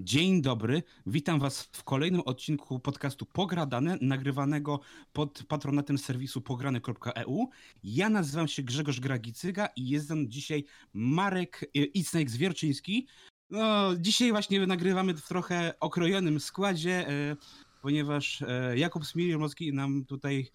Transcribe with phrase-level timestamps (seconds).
[0.00, 4.80] Dzień dobry, witam Was w kolejnym odcinku podcastu Pogradane, nagrywanego
[5.12, 7.48] pod patronatem serwisu pograne.eu.
[7.84, 13.06] Ja nazywam się Grzegorz Gragicyga i jestem dzisiaj Marek e, Icnek-Zwierczyński.
[13.50, 17.36] No, dzisiaj właśnie nagrywamy w trochę okrojonym składzie, e,
[17.82, 20.50] ponieważ e, Jakub Smirnowski nam tutaj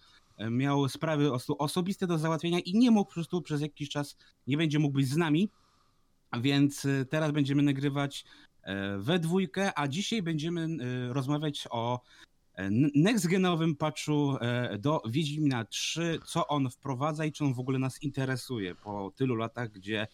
[0.50, 4.78] miał sprawy osobiste do załatwienia i nie mógł po prostu przez jakiś czas, nie będzie
[4.78, 5.50] mógł być z nami.
[6.40, 8.53] Więc teraz będziemy nagrywać E,
[8.98, 12.00] we dwójkę, a dzisiaj będziemy e, rozmawiać o
[12.54, 14.36] e, nextgenowym patchu
[14.78, 19.34] do Wiedźmina 3, co on wprowadza i czy on w ogóle nas interesuje po tylu
[19.34, 20.06] latach, gdzie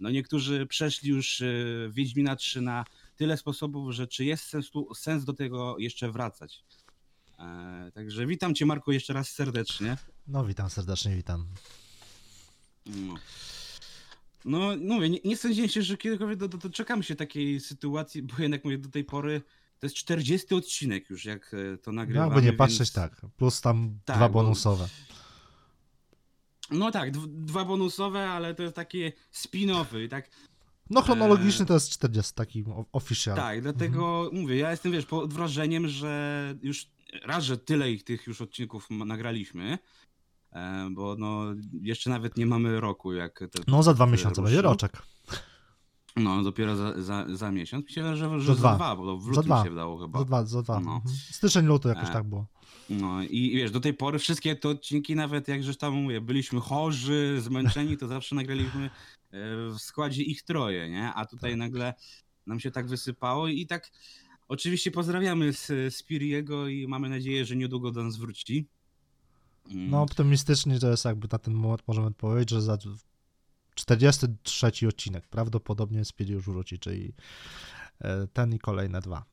[0.00, 1.42] no niektórzy przeszli już
[1.90, 2.84] Wiedźmina 3 na
[3.16, 6.64] tyle sposobów, że czy jest sens, tu, sens do tego jeszcze wracać.
[7.94, 9.96] Także witam cię Marku jeszcze raz serdecznie.
[10.26, 11.46] No witam serdecznie, witam.
[12.86, 13.14] No.
[14.44, 18.34] No, mówię, nie, nie sądziłem się, że kiedykolwiek do, do, doczekamy się takiej sytuacji, bo
[18.38, 19.42] jednak mówię, do tej pory
[19.78, 22.34] to jest 40 odcinek już, jak e, to nagrywamy.
[22.34, 22.92] No, by nie patrzeć więc...
[22.92, 24.88] tak, plus tam tak, dwa bonusowe.
[26.70, 26.76] Bo...
[26.76, 30.30] No tak, dwa bonusowe, ale to jest takie spin-offy, tak...
[30.90, 31.66] No chronologicznie e...
[31.66, 33.36] to jest 40, taki official.
[33.36, 34.42] Tak, dlatego mhm.
[34.42, 36.86] mówię, ja jestem, wiesz, pod wrażeniem, że już
[37.22, 39.78] raz, że tyle ich tych już odcinków nagraliśmy,
[40.90, 41.44] bo no
[41.82, 43.38] jeszcze nawet nie mamy roku, jak...
[43.38, 45.02] Te, no za dwa miesiące będzie roczek.
[46.16, 47.84] No, dopiero za, za, za miesiąc.
[47.84, 48.74] Myślę, że, że za, dwa.
[48.74, 49.64] dwa, bo w lutym dwa.
[49.64, 50.18] się wydało chyba.
[50.18, 50.80] Za dwa, za dwa.
[50.80, 50.94] No.
[50.94, 51.16] Mhm.
[51.30, 52.46] Styczeń, luty jakoś e, tak było.
[52.90, 56.60] No i wiesz, do tej pory wszystkie te odcinki, nawet jak żeś tam mówię, byliśmy
[56.60, 58.90] chorzy, zmęczeni, to zawsze nagraliśmy e,
[59.70, 61.14] w składzie ich troje, nie?
[61.14, 61.58] A tutaj tak.
[61.58, 61.94] nagle
[62.46, 63.90] nam się tak wysypało i tak
[64.48, 65.52] oczywiście pozdrawiamy
[65.90, 68.66] Spiriego i mamy nadzieję, że niedługo do nas wróci.
[69.74, 72.78] No optymistycznie to jest jakby na ten moment możemy powiedzieć, że za
[73.74, 77.12] 43 odcinek prawdopodobnie Speedy już wróci, czyli
[78.00, 79.24] e, ten i kolejne dwa.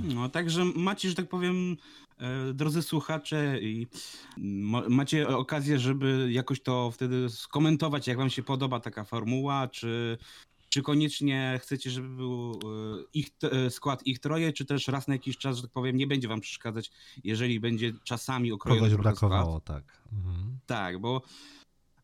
[0.00, 1.76] No, także macie, że tak powiem,
[2.18, 3.86] e, drodzy słuchacze, i
[4.88, 10.18] macie okazję, żeby jakoś to wtedy skomentować, jak wam się podoba taka formuła, czy
[10.74, 15.14] czy koniecznie chcecie, żeby był e, ich e, skład ich troje, czy też raz na
[15.14, 16.90] jakiś czas, że tak powiem, nie będzie wam przeszkadzać,
[17.24, 19.64] jeżeli będzie czasami okrojony Kogoś brakowało, skład.
[19.64, 20.02] tak.
[20.12, 20.58] Mhm.
[20.66, 21.22] Tak, bo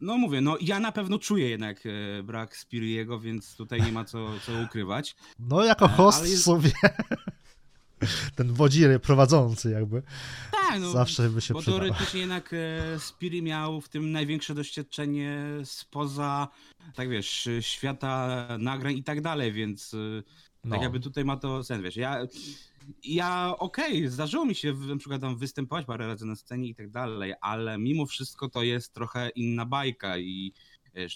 [0.01, 4.05] no mówię, no ja na pewno czuję jednak e, brak Spiriego, więc tutaj nie ma
[4.05, 5.17] co, co ukrywać.
[5.39, 6.45] No jako host jest...
[6.45, 6.71] sobie
[8.37, 10.03] ten wodziry prowadzący jakby.
[10.53, 11.81] Tak, no, zawsze by się bo przydał.
[11.81, 16.49] teoretycznie jednak e, Spiri miał w tym największe doświadczenie spoza,
[16.95, 20.71] tak wiesz, świata nagrań i tak dalej, więc e, tak no.
[20.71, 22.27] tak jakby tutaj ma to sens, wiesz, ja
[23.05, 26.75] ja okej, okay, zdarzyło mi się na przykład tam występować parę razy na scenie i
[26.75, 30.53] tak dalej, ale mimo wszystko to jest trochę inna bajka i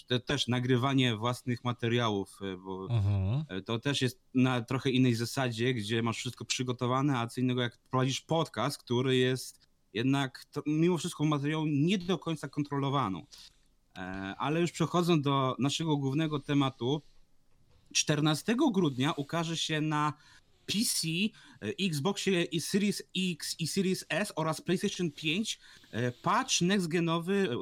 [0.07, 3.43] To też nagrywanie własnych materiałów, e, bo mhm.
[3.49, 7.61] E, to też jest na trochę innej zasadzie, gdzie masz wszystko przygotowane, a co innego
[7.61, 13.25] jak prowadzisz podcast, który jest jednak to, mimo wszystko materiał nie do końca kontrolowaną.
[13.97, 14.01] E,
[14.37, 17.01] ale już przechodząc do naszego głównego tematu,
[17.93, 20.13] 14 grudnia ukaże się na
[20.65, 21.07] PC,
[21.61, 25.59] e, Xboxie i Series X i Series S oraz PlayStation 5
[25.91, 27.55] e, patch next-genowy e,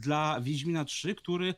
[0.00, 1.54] dla Wiedźmina 3, który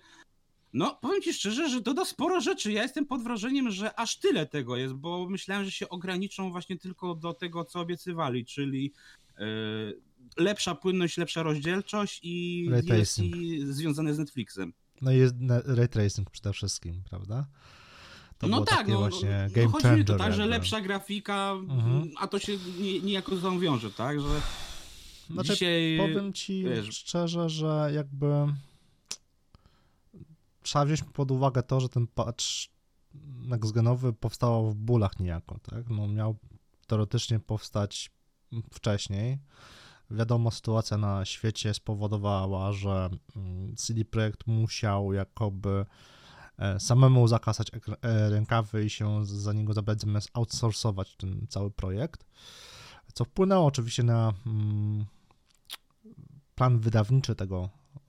[0.72, 2.72] no, powiem ci szczerze, że doda sporo rzeczy.
[2.72, 6.78] Ja jestem pod wrażeniem, że aż tyle tego jest, bo myślałem, że się ograniczą właśnie
[6.78, 8.92] tylko do tego, co obiecywali, czyli
[10.36, 13.20] lepsza płynność, lepsza rozdzielczość i DLC
[13.68, 14.72] związane z Netflixem.
[15.02, 15.34] No i jest
[15.64, 17.46] ray tracing przede wszystkim, prawda?
[18.38, 22.10] To no tak, no, właśnie game no chodzi mi to tak, że lepsza grafika, mhm.
[22.18, 22.58] a to się
[23.02, 24.28] niejako z tą wiąże, tak, że
[25.30, 25.96] znaczy, dzisiaj...
[25.98, 26.96] Powiem ci wiesz...
[26.96, 28.26] szczerze, że jakby
[30.62, 32.44] trzeba wziąć pod uwagę to, że ten patch
[33.38, 36.36] nextgenowy powstał w bólach niejako, tak, no miał
[36.86, 38.10] teoretycznie powstać
[38.72, 39.38] wcześniej,
[40.10, 45.86] Wiadomo, sytuacja na świecie spowodowała, że mm, CD Projekt musiał jakoby
[46.78, 47.70] samemu zakasać
[48.02, 52.24] e, rękawy i się za niego zabrać, zamiast outsourcować ten cały projekt,
[53.14, 55.04] co wpłynęło oczywiście na mm,
[56.54, 57.68] plan wydawniczy tego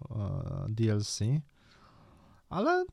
[0.10, 1.20] e, DLC,
[2.50, 2.86] ale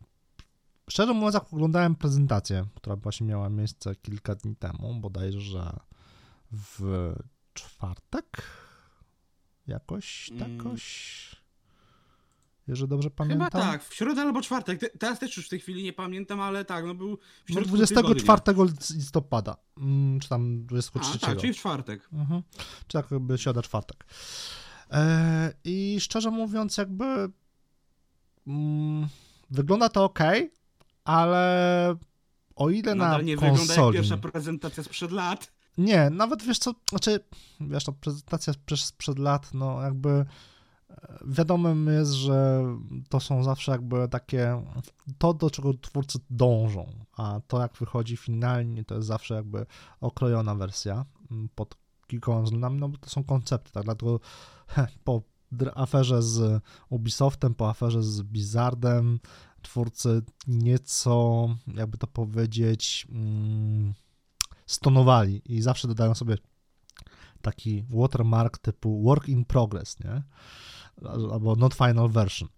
[0.91, 5.77] szczerze mówiąc, jak oglądałem prezentację, która właśnie miała miejsce kilka dni temu, bodajże
[6.53, 7.13] w
[7.55, 8.43] czwartek,
[9.67, 11.44] jakoś, takoś,
[12.69, 13.51] jeżeli dobrze pamiętam.
[13.51, 14.81] Chyba tak, w środę albo czwartek.
[14.81, 17.61] Te, teraz też już w tej chwili nie pamiętam, ale tak, no był w no
[17.61, 18.75] 24 tygodnia.
[18.91, 21.19] listopada, mm, czy tam 23.
[21.23, 22.09] A, tak, czyli w czwartek.
[22.13, 22.43] Mhm.
[22.87, 24.05] Czy tak jakby środa, czwartek.
[24.91, 27.05] E, I szczerze mówiąc, jakby
[28.47, 29.09] mm,
[29.51, 30.19] wygląda to ok,
[31.05, 31.97] ale
[32.57, 33.97] o ile Nadal na nie wygląda jak konsoli...
[33.97, 35.53] pierwsza prezentacja sprzed lat.
[35.79, 37.21] Nie, nawet wiesz co, znaczy,
[37.61, 40.25] wiesz, to prezentacja sprzed lat, no jakby
[41.27, 42.65] wiadomym jest, że
[43.09, 44.63] to są zawsze jakby takie,
[45.19, 46.87] to do czego twórcy dążą,
[47.17, 49.67] a to jak wychodzi finalnie, to jest zawsze jakby
[50.01, 51.77] okrojona wersja mm, pod
[52.07, 54.21] kilkoma względami, no bo to są koncepty, tak, dlatego
[55.05, 55.23] po
[55.75, 59.21] aferze z Ubisoftem, po aferze z Blizzardem,
[59.63, 63.95] twórcy nieco, jakby to powiedzieć, mm,
[64.67, 66.37] stonowali i zawsze dodają sobie
[67.43, 70.23] taki watermark typu work in progress, nie?
[71.33, 72.49] Albo not final version.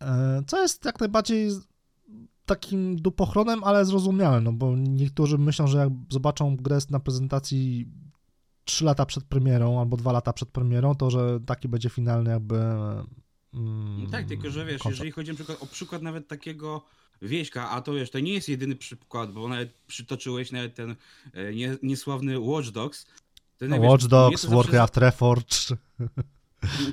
[0.00, 1.50] E, co jest jak najbardziej
[2.46, 7.86] takim dupochronem, ale zrozumiałym, no bo niektórzy myślą, że jak zobaczą grę na prezentacji
[8.64, 12.56] 3 lata przed premierą albo 2 lata przed premierą, to że taki będzie finalny jakby
[12.56, 16.84] mm, no tak, tylko że wiesz, jeżeli chodzi na przykład o przykład nawet takiego
[17.22, 20.96] wieśka, a to wiesz, to nie jest jedyny przykład, bo nawet przytoczyłeś nawet ten
[21.32, 23.06] e, nie, niesławny Watch Dogs.
[23.56, 25.00] Ten, no, Watch Dogs, Warcraft zawsze...
[25.00, 25.68] Reforged.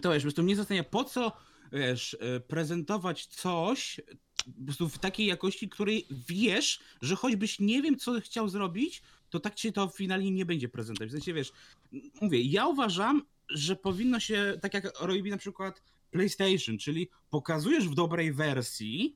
[0.01, 1.31] To wiesz, po prostu mnie zastanawia, po co
[1.71, 4.01] wiesz, e, prezentować coś
[4.45, 9.39] po prostu w takiej jakości, której wiesz, że choćbyś nie wiem, co chciał zrobić, to
[9.39, 11.09] tak się to finalnie nie będzie prezentować.
[11.09, 11.51] W sensie, wiesz,
[12.21, 17.95] mówię, ja uważam, że powinno się, tak jak robi na przykład PlayStation, czyli pokazujesz w
[17.95, 19.15] dobrej wersji,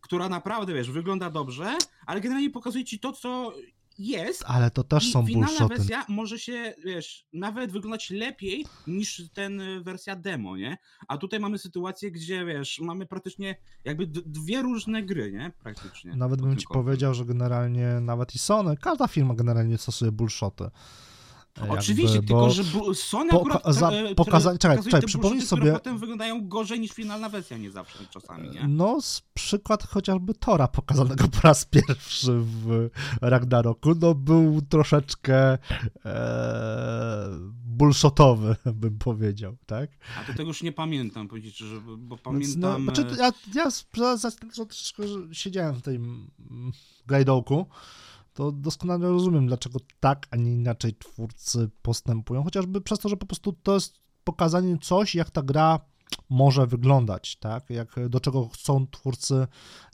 [0.00, 1.76] która naprawdę, wiesz, wygląda dobrze,
[2.06, 3.54] ale generalnie pokazuje ci to, co
[3.98, 4.44] jest.
[4.46, 5.74] Ale to też są finalna bullshoty.
[5.74, 10.78] wersja może się, wiesz, nawet wyglądać lepiej niż ten y, wersja demo, nie?
[11.08, 15.52] A tutaj mamy sytuację, gdzie, wiesz, mamy praktycznie jakby dwie różne gry, nie?
[15.62, 16.16] Praktycznie.
[16.16, 20.70] Nawet bym ci powiedział, że generalnie nawet i Sony, każda firma generalnie stosuje bullshoty.
[21.68, 22.64] Oczywiście, jakby, tylko że
[22.94, 25.72] Sony poka akurat za, e, pokaza- czekaj, czekaj, przypomnij sobie...
[25.72, 28.68] potem wyglądają gorzej niż finalna wersja nie zawsze czasami, nie?
[28.68, 28.98] No,
[29.34, 32.88] przykład chociażby Tora pokazanego po raz pierwszy w
[33.20, 35.58] Ragnaroku, no był troszeczkę
[36.04, 37.28] e,
[37.64, 39.90] bullshotowy, bym powiedział, tak?
[40.20, 42.84] A to tego już nie pamiętam, powiedzieć że bo pamiętam...
[42.84, 44.64] No, znaczy, ja, ja za, za, za,
[45.32, 46.30] siedziałem w tym
[47.06, 47.66] grajdołku,
[48.34, 53.26] to doskonale rozumiem, dlaczego tak, a nie inaczej twórcy postępują, chociażby przez to, że po
[53.26, 55.80] prostu to jest pokazanie coś, jak ta gra
[56.30, 59.46] może wyglądać, tak, jak, do czego chcą twórcy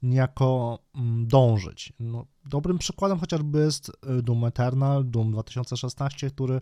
[0.02, 1.92] niejako mm, dążyć.
[2.00, 6.60] No, dobrym przykładem chociażby jest y, Doom Eternal, Doom 2016, który,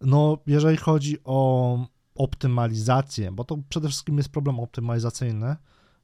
[0.00, 1.78] no, jeżeli chodzi o
[2.14, 5.56] optymalizację, bo to przede wszystkim jest problem optymalizacyjny,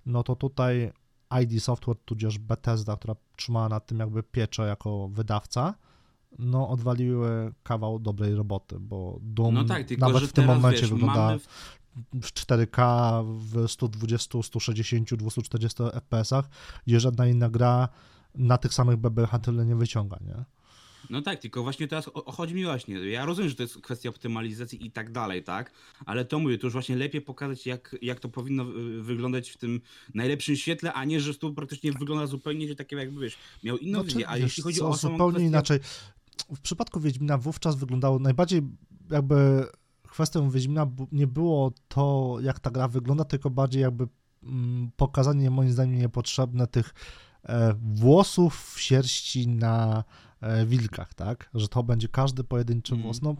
[0.06, 0.92] no to tutaj
[1.42, 5.74] ID Software, tudzież Bethesda, która trzymała nad tym jakby pieczę jako wydawca,
[6.38, 10.90] no odwaliły kawał dobrej roboty, bo Doom no tak, tylko, nawet w tym momencie wiesz,
[10.90, 11.38] wygląda
[12.12, 16.48] w 4K, w 120, 160, 240 FPS-ach,
[16.86, 17.88] gdzie żadna inna gra
[18.34, 20.44] na tych samych BBH tyle nie wyciąga, nie?
[21.12, 24.86] No tak, tylko właśnie teraz chodzi mi właśnie, ja rozumiem, że to jest kwestia optymalizacji
[24.86, 25.72] i tak dalej, tak?
[26.06, 28.64] Ale to mówię, to już właśnie lepiej pokazać, jak, jak to powinno
[29.00, 29.80] wyglądać w tym
[30.14, 34.14] najlepszym świetle, a nie, że to praktycznie wygląda zupełnie takie jakby, wiesz, miał inną znaczy,
[34.14, 35.48] wizję, a jeśli chodzi co, o samą zupełnie kwestię...
[35.48, 35.78] inaczej.
[36.56, 38.62] W przypadku Wiedźmina wówczas wyglądało najbardziej
[39.10, 39.66] jakby
[40.08, 44.08] kwestią Wiedźmina nie było to, jak ta gra wygląda, tylko bardziej jakby
[44.42, 46.94] mm, pokazanie moim zdaniem niepotrzebne tych
[47.44, 50.04] e, włosów, sierści na
[50.42, 51.50] E, wilkach, tak?
[51.54, 53.02] Że to będzie każdy pojedynczy mm.
[53.02, 53.22] włos.
[53.22, 53.36] No,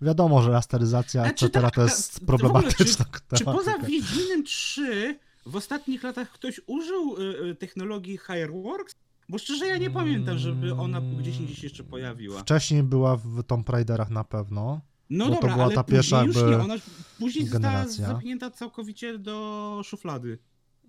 [0.00, 1.50] wiadomo, że rasteryzacja, etc.
[1.50, 3.04] Tak, to jest problematyczna.
[3.30, 8.94] Czy, czy poza Wiedźminem 3 w ostatnich latach ktoś użył y, y, technologii Fireworks?
[9.28, 12.40] Bo szczerze ja nie pamiętam, żeby ona gdzieś gdzieś jeszcze pojawiła.
[12.40, 14.80] Wcześniej była w Tomb Raiderach na pewno.
[15.10, 16.74] No dobra, to była ale ta pierwsza już nie, ona
[17.18, 17.88] później generacja.
[17.88, 20.38] została zamknięta całkowicie do szuflady.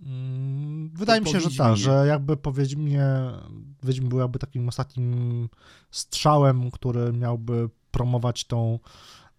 [0.01, 3.05] Mm, wydaje mi się, że tak, że jakby po Wiedźminie,
[3.83, 5.49] Wiedźmin był jakby takim ostatnim
[5.91, 8.79] strzałem, który miałby promować tą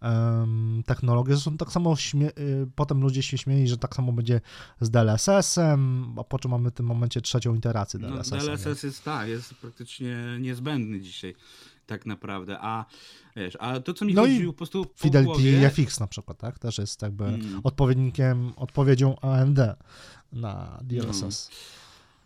[0.01, 1.33] um, technologię.
[1.33, 4.41] Zresztą tak samo y, potem ludzie się śmieli, że tak samo będzie
[4.81, 8.31] z DLSS-em, a po czym mamy w tym momencie trzecią iterację DLSS.
[8.31, 11.35] No, DLSS jest tak, jest praktycznie niezbędny dzisiaj
[11.85, 12.85] tak naprawdę, a
[13.35, 15.69] wiesz, a to co mi no chodziło po prostu po Fidelity głowie...
[15.69, 17.61] FX na przykład, tak, też jest jakby mm.
[17.63, 19.59] odpowiednikiem, odpowiedzią AMD
[20.31, 21.49] na DLSS.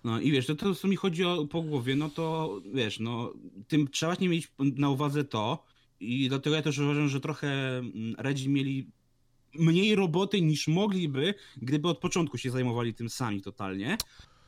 [0.04, 0.12] No.
[0.12, 0.20] no.
[0.20, 3.34] i wiesz, to, to co mi chodzi o, po głowie, no to wiesz, no
[3.68, 5.64] tym trzeba nie mieć na uwadze to
[6.00, 8.92] i dlatego ja też uważam, że trochę mm, Redzi mieli
[9.54, 13.98] mniej roboty niż mogliby, gdyby od początku się zajmowali tym sami totalnie.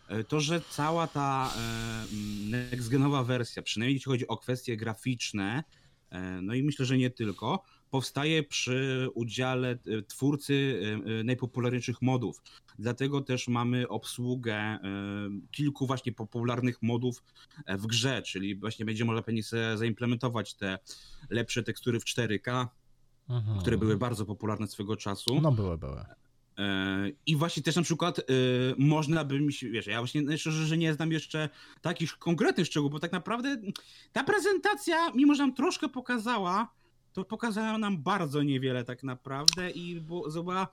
[0.07, 2.05] E, to, że cała ta e,
[2.49, 5.63] next-genowa wersja, przynajmniej jeśli chodzi o kwestie graficzne,
[6.09, 9.77] e, no i myślę, że nie tylko, powstaje przy udziale
[10.07, 10.81] twórcy
[11.23, 12.41] najpopularniejszych modów.
[12.79, 14.79] Dlatego też mamy obsługę
[15.51, 17.23] kilku właśnie popularnych modów
[17.67, 19.43] w grze, czyli właśnie będzie można pewnie
[19.75, 20.79] zaimplementować te
[21.29, 22.67] lepsze tekstury w 4K,
[23.29, 23.59] mhm.
[23.59, 25.41] które były bardzo popularne swego czasu.
[25.41, 26.05] No były, były.
[26.57, 28.23] E, I właśnie też na przykład y,
[28.77, 31.49] można by mi się, wiesz, ja właśnie szczerze, że nie znam jeszcze
[31.81, 33.57] takich konkretnych szczegółów, bo tak naprawdę
[34.11, 36.73] ta prezentacja, mimo że nam troszkę pokazała,
[37.13, 40.67] to pokazała nam bardzo niewiele tak naprawdę i była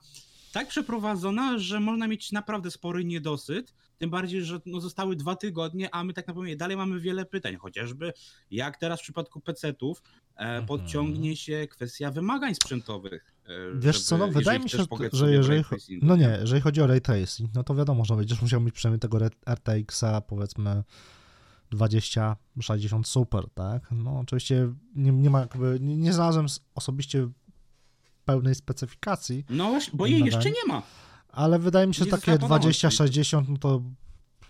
[0.51, 3.73] tak przeprowadzona, że można mieć naprawdę spory niedosyt.
[3.97, 7.55] Tym bardziej, że no zostały dwa tygodnie, a my tak naprawdę dalej mamy wiele pytań.
[7.55, 8.13] Chociażby
[8.51, 10.65] jak teraz w przypadku PC-ów e, mhm.
[10.65, 13.33] podciągnie się kwestia wymagań sprzętowych.
[13.49, 14.77] E, Wiesz co, no wydaje mi się,
[15.13, 15.63] że jeżeli,
[16.01, 18.99] no nie, jeżeli chodzi o ray tracing, no to wiadomo, że będziesz musiał mieć przynajmniej
[18.99, 20.83] tego RTX-a powiedzmy
[21.71, 23.91] 20, 60 super, tak?
[23.91, 27.29] No oczywiście nie, nie ma jakby, nie, nie znalazłem osobiście
[28.25, 29.45] pełnej specyfikacji.
[29.49, 30.81] No bo jej jeszcze nie ma.
[31.29, 33.81] Ale wydaje mi się, że takie 20-60, no to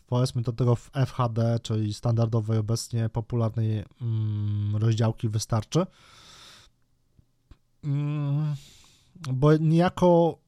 [0.08, 5.86] powiedzmy do tego w FHD, czyli standardowej obecnie popularnej mm, rozdziałki wystarczy.
[7.84, 8.56] Mm,
[9.33, 10.39] bo niejako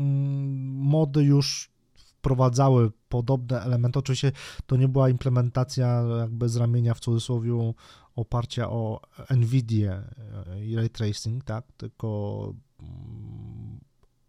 [0.00, 3.98] mm, mody już wprowadzały podobne elementy.
[3.98, 4.32] Oczywiście
[4.66, 7.72] to nie była implementacja jakby z ramienia w cudzysłowie
[8.16, 9.00] oparcia o
[9.30, 13.80] NVIDIA e, i ray tracing, tak, tylko mm,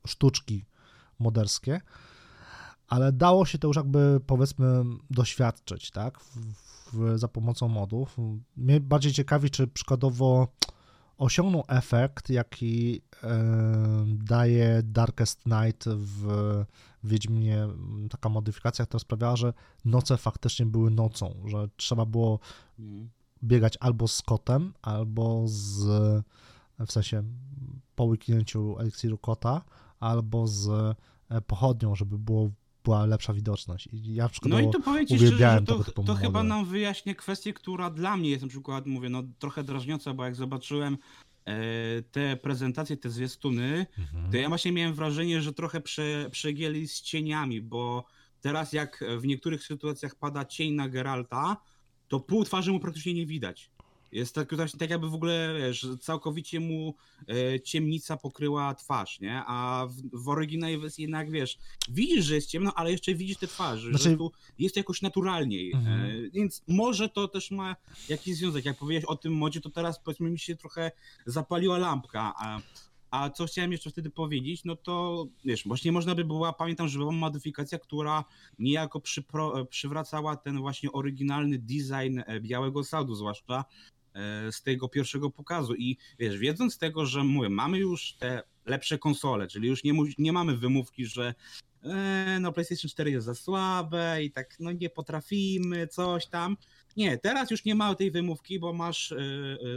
[0.07, 0.65] sztuczki
[1.19, 1.81] moderskie,
[2.87, 6.37] ale dało się to już jakby powiedzmy doświadczyć, tak, w,
[6.93, 8.17] w, za pomocą modów.
[8.57, 10.47] Mnie bardziej ciekawi, czy przykładowo
[11.19, 13.01] osiągnął efekt, jaki
[14.07, 16.25] daje Darkest Night w
[17.03, 17.67] Wiedźminie,
[18.09, 19.53] taka modyfikacja, która sprawiała, że
[19.85, 22.39] noce faktycznie były nocą, że trzeba było
[22.79, 23.09] mhm.
[23.43, 25.85] biegać albo z kotem, albo z,
[26.79, 27.23] w sensie
[27.95, 29.61] po łyknięciu eliksiru kota,
[29.99, 30.67] albo z
[31.29, 32.49] e, pochodnią, żeby było
[32.89, 33.89] była lepsza widoczność.
[33.91, 37.53] I ja no i to powiem ci szczerze, że to, to chyba nam wyjaśnia kwestię,
[37.53, 40.97] która dla mnie jest na przykład, mówię, no trochę drażniąca, bo jak zobaczyłem
[41.45, 41.57] e,
[42.01, 44.31] te prezentacje, te zwiastuny, mhm.
[44.31, 48.05] to ja właśnie miałem wrażenie, że trochę prze, przegięli z cieniami, bo
[48.41, 51.57] teraz jak w niektórych sytuacjach pada cień na Geralta,
[52.07, 53.71] to pół twarzy mu praktycznie nie widać.
[54.11, 54.49] Jest tak,
[54.79, 56.95] tak jakby w ogóle, wiesz, całkowicie mu
[57.27, 59.43] e, ciemnica pokryła twarz, nie?
[59.47, 61.57] A w, w oryginalnej wersji jednak, wiesz,
[61.89, 64.03] widzisz, że jest ciemno, ale jeszcze widzisz te twarze, znaczy...
[64.03, 65.71] że tu jest jakoś naturalniej.
[65.71, 66.25] E, mhm.
[66.25, 67.75] E, więc może to też ma
[68.09, 68.65] jakiś związek.
[68.65, 70.91] Jak powiedziałeś o tym modzie, to teraz powiedzmy mi się trochę
[71.25, 72.33] zapaliła lampka.
[72.37, 72.59] A,
[73.11, 76.99] a co chciałem jeszcze wtedy powiedzieć, no to wiesz, właśnie można by była, pamiętam, że
[76.99, 78.23] była modyfikacja, która
[78.59, 83.65] niejako przypro, przywracała ten właśnie oryginalny design e, Białego Sadu, zwłaszcza
[83.98, 83.98] E,
[84.51, 85.75] z tego pierwszego pokazu.
[85.75, 90.33] I wiesz, wiedząc tego, że mówię, mamy już te lepsze konsole, czyli już nie, nie
[90.33, 91.33] mamy wymówki, że
[91.83, 96.57] e, no PlayStation 4 jest za słabe i tak no nie potrafimy, coś tam.
[96.97, 99.17] Nie, teraz już nie ma tej wymówki, bo masz e,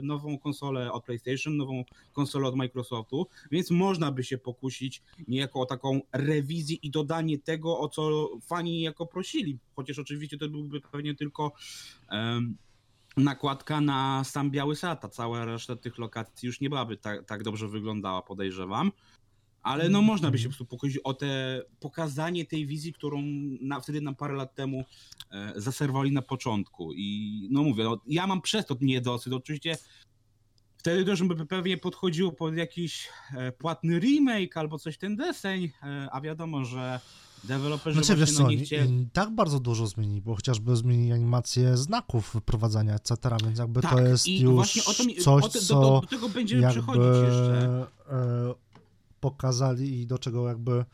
[0.03, 5.67] nową konsolę od PlayStation, nową konsolę od Microsoftu, więc można by się pokusić niejako o
[5.67, 9.59] taką rewizję i dodanie tego, o co fani jako prosili.
[9.77, 11.53] Chociaż oczywiście to byłby pewnie tylko
[13.17, 17.43] nakładka na sam Biały Sad, a cała reszta tych lokacji już nie byłaby tak, tak
[17.43, 18.93] dobrze wyglądała, podejrzewam.
[19.63, 23.23] Ale no można by się po prostu pokusić o te pokazanie tej wizji, którą
[23.61, 24.85] na, wtedy nam parę lat temu
[25.31, 26.93] e, zaserwowali na początku.
[26.93, 29.33] I no mówię, no, ja mam przez to niedosyt.
[29.33, 29.77] Oczywiście
[30.77, 36.09] wtedy też by pewnie podchodziło pod jakiś e, płatny remake albo coś ten deseń, e,
[36.13, 37.01] a wiadomo, że
[37.45, 38.49] Deweloperzy znaczy, wiesz co,
[39.13, 44.01] tak bardzo dużo zmieni, bo chociażby zmieni animację znaków wyprowadzania, etc., więc jakby tak, to
[44.01, 47.87] jest już mi, coś, te, co do, do, tego będziemy przechodzić jeszcze.
[48.11, 48.55] E,
[49.21, 50.85] pokazali i do czego jakby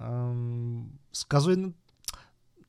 [0.00, 1.68] um, wskazuje, no,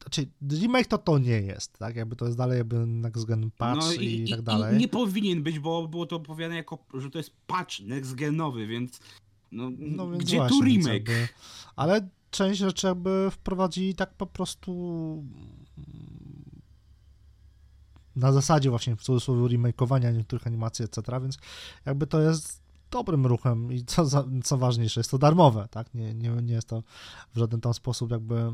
[0.02, 0.28] znaczy
[0.62, 3.94] remake to to nie jest, tak, jakby to jest dalej jakby next gen patch no
[3.94, 4.76] i, i, tak dalej.
[4.76, 8.68] I nie powinien być, bo było to opowiadane jako, że to jest patch next genowy,
[8.68, 9.00] więc
[9.52, 10.94] no, no więc gdzie właśnie, tu remake?
[10.94, 11.28] Jakby,
[11.76, 14.74] ale część rzeczy jakby wprowadzili tak po prostu
[18.16, 21.38] na zasadzie właśnie w cudzysłowie remakeowania niektórych animacji, etc., więc
[21.86, 26.14] jakby to jest dobrym ruchem i co, za, co ważniejsze, jest to darmowe, tak, nie,
[26.14, 26.84] nie, nie jest to
[27.34, 28.52] w żaden tam sposób jakby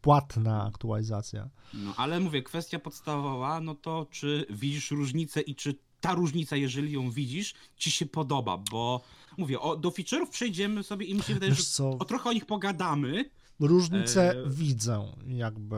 [0.00, 1.48] płatna aktualizacja.
[1.74, 6.92] No ale mówię, kwestia podstawowa, no to czy widzisz różnicę i czy ta różnica, jeżeli
[6.92, 9.00] ją widzisz, ci się podoba, bo
[9.36, 12.46] mówię, o, do feature'ów przejdziemy sobie i mi się wydaje, że o, trochę o nich
[12.46, 14.50] pogadamy, Różnicę e...
[14.50, 15.76] widzę, jakby,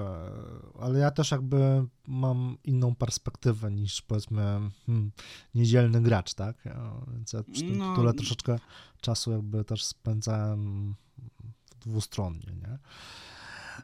[0.81, 4.43] ale ja też jakby mam inną perspektywę niż powiedzmy
[4.87, 5.13] hmm,
[5.55, 6.65] niedzielny gracz, tak?
[7.13, 7.97] Więc ja no...
[7.97, 8.59] tyle troszeczkę
[9.01, 10.95] czasu jakby też spędzałem
[11.81, 12.79] dwustronnie, nie?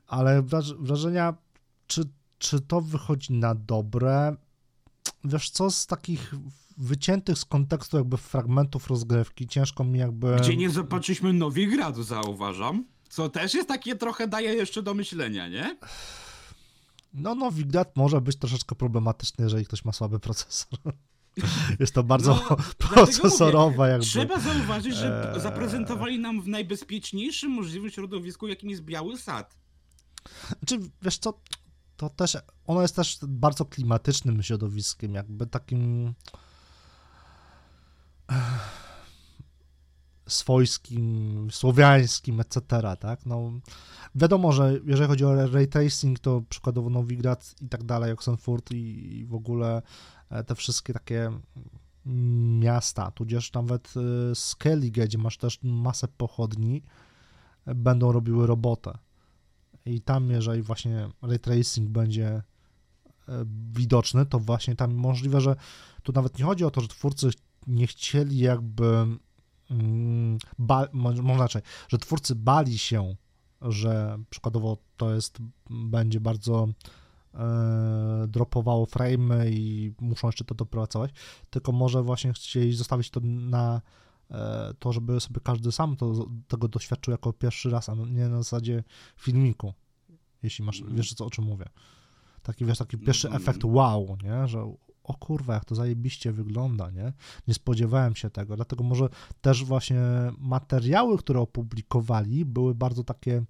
[0.07, 0.43] Ale
[0.79, 1.35] wrażenia,
[1.87, 2.03] czy,
[2.39, 4.37] czy to wychodzi na dobre?
[5.25, 6.35] Wiesz co, z takich
[6.81, 10.37] wyciętych z kontekstu jakby fragmentów rozgrywki, ciężko mi jakby...
[10.37, 12.85] Gdzie nie zobaczyliśmy Nowigradu, zauważam.
[13.09, 15.77] Co też jest takie trochę daje jeszcze do myślenia, nie?
[17.15, 20.79] No, Nowigrad może być troszeczkę problematyczny, jeżeli ktoś ma słaby procesor.
[21.81, 22.57] Jest to bardzo no,
[22.89, 23.89] procesorowe.
[23.89, 24.07] Jakby.
[24.07, 25.41] Trzeba zauważyć, że eee...
[25.41, 29.57] zaprezentowali nam w najbezpieczniejszym możliwym środowisku, jakim jest Biały Sad.
[30.49, 31.41] Znaczy, wiesz co,
[31.97, 36.15] to też, ono jest też bardzo klimatycznym środowiskiem, jakby takim
[40.31, 42.61] swojskim, słowiańskim, etc.,
[43.01, 43.27] tak?
[43.27, 43.53] No,
[44.15, 49.17] wiadomo, że jeżeli chodzi o ray tracing, to przykładowo Nowigrad i tak dalej, Oxenfurt i,
[49.19, 49.83] i w ogóle
[50.31, 51.31] e, te wszystkie takie
[52.61, 53.95] miasta, tudzież nawet
[54.31, 56.83] e, Skellige, gdzie masz też masę pochodni,
[57.67, 58.99] e, będą robiły robotę.
[59.87, 62.43] I tam, jeżeli właśnie ray tracing będzie
[63.73, 65.57] widoczny, to właśnie tam możliwe, że
[66.03, 67.31] tu nawet nie chodzi o to, że twórcy
[67.67, 69.07] nie chcieli jakby
[69.71, 73.14] mm, ba, może inaczej, że twórcy bali się,
[73.62, 75.38] że przykładowo to jest,
[75.71, 76.69] będzie bardzo
[77.35, 81.11] e, dropowało frame i muszą jeszcze to dopracować,
[81.50, 83.81] tylko może właśnie chcieli zostawić to na
[84.31, 88.43] e, to, żeby sobie każdy sam to, tego doświadczył jako pierwszy raz, a nie na
[88.43, 88.85] zasadzie
[89.17, 89.75] filmiku,
[90.43, 90.97] jeśli masz, mm.
[90.97, 91.64] wiesz co, o czym mówię.
[92.43, 93.43] Taki, wiesz, taki pierwszy mm.
[93.43, 94.75] efekt wow, nie, że
[95.11, 97.12] o kurwa, jak to zajebiście wygląda, nie?
[97.49, 99.09] Nie spodziewałem się tego, dlatego może
[99.40, 100.00] też właśnie
[100.38, 103.45] materiały, które opublikowali, były bardzo takie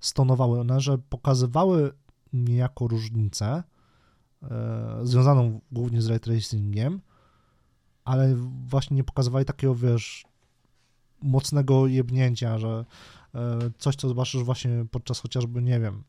[0.00, 1.92] stonowały, że pokazywały
[2.32, 3.62] niejako różnicę
[4.42, 7.00] e, związaną głównie z ray tracingiem,
[8.04, 8.34] ale
[8.66, 10.26] właśnie nie pokazywali takiego, wiesz,
[11.22, 12.84] mocnego jebnięcia, że
[13.34, 16.04] e, coś, co zobaczysz właśnie podczas chociażby, nie wiem,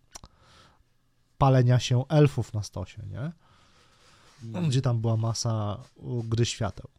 [1.37, 3.31] palenia się elfów na stosie, nie?
[4.43, 4.61] No.
[4.61, 5.83] gdzie tam była masa
[6.23, 6.89] gry świateł.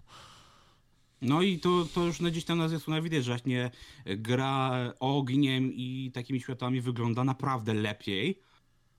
[1.22, 3.70] No i to, to już na gdzieś tam na zwiastunach widać, że właśnie
[4.06, 8.40] gra ogniem i takimi światłami wygląda naprawdę lepiej.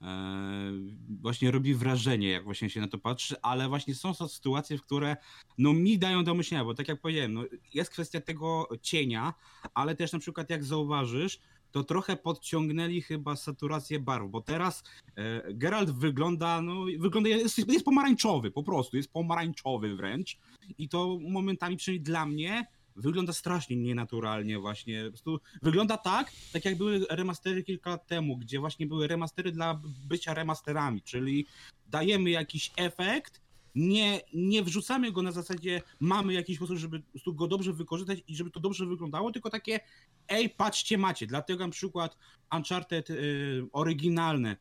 [0.02, 4.82] Eee, właśnie robi wrażenie, jak właśnie się na to patrzy, ale właśnie są sytuacje, w
[4.82, 5.18] które
[5.58, 9.34] no mi dają do myślenia, bo tak jak powiedziałem, no, jest kwestia tego cienia,
[9.74, 11.40] ale też na przykład jak zauważysz,
[11.72, 14.84] to trochę podciągnęli chyba saturację barw, bo teraz
[15.16, 20.38] e, Geralt wygląda, no, wygląda jest, jest pomarańczowy, po prostu, jest pomarańczowy wręcz
[20.78, 25.04] i to momentami, przynajmniej dla mnie, wygląda strasznie nienaturalnie właśnie.
[25.04, 29.52] Po prostu wygląda tak, tak jak były remastery kilka lat temu, gdzie właśnie były remastery
[29.52, 31.46] dla bycia remasterami, czyli
[31.88, 33.42] dajemy jakiś efekt,
[33.76, 38.52] nie, nie wrzucamy go na zasadzie mamy jakiś sposób, żeby go dobrze wykorzystać i żeby
[38.52, 39.80] to dobrze wyglądało, tylko takie
[40.28, 41.28] ej, patrzcie, macie.
[41.28, 42.18] Dlatego na przykład
[42.56, 44.58] Uncharted y, oryginalne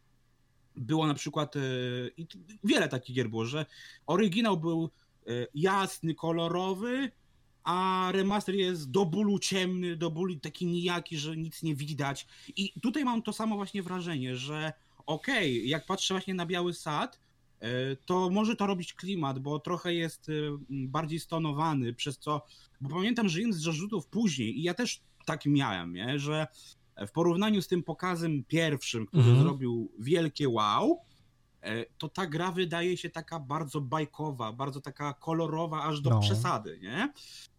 [0.76, 2.12] było na przykład, y,
[2.64, 3.66] wiele takich gier było, że
[4.06, 4.90] oryginał był
[5.28, 7.10] y, jasny, kolorowy,
[7.64, 12.26] a remaster jest do bólu ciemny, do bólu taki nijaki, że nic nie widać.
[12.56, 14.72] I tutaj mam to samo właśnie wrażenie, że
[15.06, 17.20] okej, okay, jak patrzę właśnie na Biały Sad,
[18.06, 20.32] to może to robić klimat, bo trochę jest e,
[20.70, 22.42] bardziej stonowany, przez co,
[22.80, 26.46] bo pamiętam, że jeden z zarzutów później, i ja też tak miałem, nie, że
[27.06, 29.42] w porównaniu z tym pokazem pierwszym, który mhm.
[29.42, 31.00] zrobił wielkie wow,
[31.62, 36.20] e, to ta gra wydaje się taka bardzo bajkowa, bardzo taka kolorowa, aż do no.
[36.20, 37.12] przesady, nie?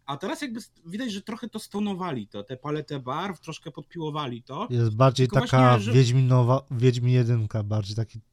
[0.06, 4.68] A teraz jakby widać, że trochę to stonowali to, te paletę barw, troszkę podpiłowali to.
[4.70, 5.92] Jest bardziej Tylko taka właśnie, że...
[5.92, 8.29] Wiedźminowa, Wiedźmin jedynka, bardziej taki E,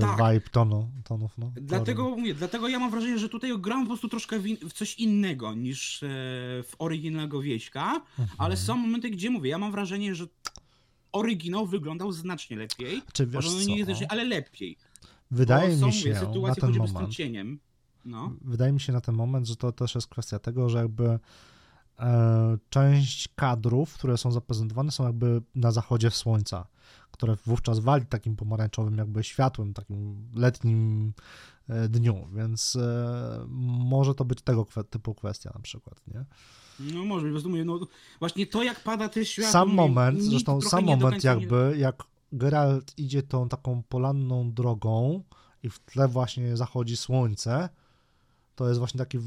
[0.00, 0.16] tak.
[0.16, 1.38] vibe tonu, tonów.
[1.38, 1.52] No.
[1.56, 5.54] Dlatego mówię, dlatego ja mam wrażenie, że tutaj gram po prostu troszkę w, coś innego
[5.54, 6.06] niż e,
[6.62, 8.28] w oryginalnego wieśka, mhm.
[8.38, 10.26] ale są momenty, gdzie mówię, ja mam wrażenie, że
[11.12, 13.02] oryginał wyglądał znacznie lepiej.
[13.12, 14.76] Czy wiesz Może nie jest, ale lepiej.
[15.30, 17.58] Wydaje mi się, mówię, na ten moment, cieniem,
[18.04, 18.32] no.
[18.40, 21.18] wydaje mi się na ten moment, że to też jest kwestia tego, że jakby
[22.70, 26.66] część kadrów, które są zaprezentowane są jakby na zachodzie słońca
[27.12, 31.12] które wówczas wali takim pomarańczowym jakby światłem, takim letnim
[31.68, 33.46] e, dniu, więc e,
[33.88, 36.24] może to być tego typu kwestia na przykład, nie?
[36.80, 37.80] No może, po prostu mówię, no
[38.18, 39.52] właśnie to jak pada te światło...
[39.52, 41.80] Sam moment, mi, zresztą sam moment jakby, nie...
[41.80, 42.02] jak
[42.32, 45.22] Geralt idzie tą taką polanną drogą
[45.62, 47.68] i w tle właśnie zachodzi słońce,
[48.54, 49.18] to jest właśnie taki...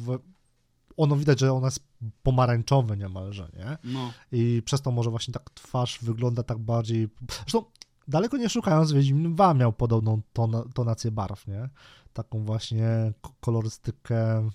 [0.97, 1.79] Ono widać, że ono jest
[2.23, 3.77] pomarańczowy niemalże, nie?
[3.93, 4.11] No.
[4.31, 7.09] I przez to może właśnie tak twarz wygląda tak bardziej...
[7.29, 7.63] Zresztą
[8.07, 11.69] daleko nie szukając, Wiedźmin 2 miał podobną ton, tonację barw, nie?
[12.13, 14.49] Taką właśnie kolorystykę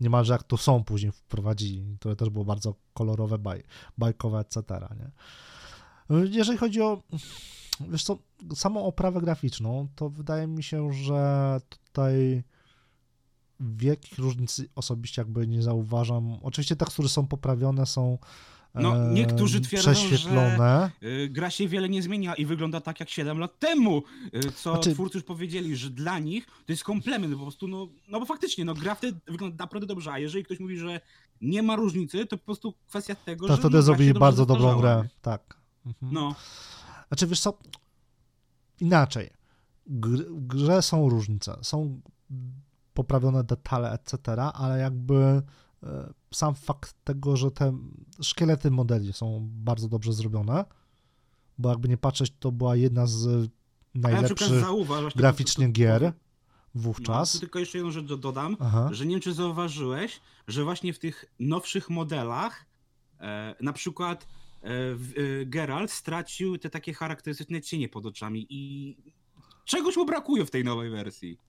[0.00, 3.62] niemalże jak to są później wprowadzili, które też było bardzo kolorowe, baj,
[3.98, 4.62] bajkowe, etc.,
[4.98, 5.10] nie?
[6.30, 7.02] Jeżeli chodzi o
[7.80, 8.18] wiesz co,
[8.54, 12.42] samą oprawę graficzną, to wydaje mi się, że tutaj
[13.60, 16.38] wielkich różnic osobiście jakby nie zauważam.
[16.42, 18.18] Oczywiście tekstury są poprawione, są
[18.74, 23.38] no, niektórzy twierdzą, że y, gra się wiele nie zmienia i wygląda tak jak 7
[23.38, 24.02] lat temu,
[24.34, 24.94] y, co znaczy...
[24.94, 28.64] twórcy już powiedzieli, że dla nich to jest komplement, po prostu, no, no bo faktycznie,
[28.64, 31.00] no gra wtedy wygląda naprawdę dobrze, a jeżeli ktoś mówi, że
[31.40, 33.60] nie ma różnicy, to po prostu kwestia tego, to że...
[33.60, 35.56] wtedy no, zrobili bardzo dobrą grę, tak.
[35.86, 36.12] Mhm.
[36.12, 36.34] No.
[37.08, 37.58] Znaczy, wiesz co,
[38.80, 39.30] inaczej.
[39.86, 42.00] W grze są różnice, są
[42.98, 45.42] poprawione detale, etc., ale jakby
[45.82, 47.78] e, sam fakt tego, że te
[48.22, 50.64] szkielety modeli są bardzo dobrze zrobione,
[51.58, 53.50] bo jakby nie patrzeć, to była jedna z
[53.94, 56.12] najlepszych ja zauważ, graficznie to, to, to, gier
[56.74, 57.34] wówczas.
[57.34, 58.88] No, tylko jeszcze jedną rzecz dodam, Aha.
[58.92, 62.66] że nie wiem, czy zauważyłeś, że właśnie w tych nowszych modelach
[63.20, 64.26] e, na przykład
[64.62, 64.96] e, e,
[65.46, 68.96] Geralt stracił te takie charakterystyczne cienie pod oczami i
[69.64, 71.47] czegoś mu brakuje w tej nowej wersji.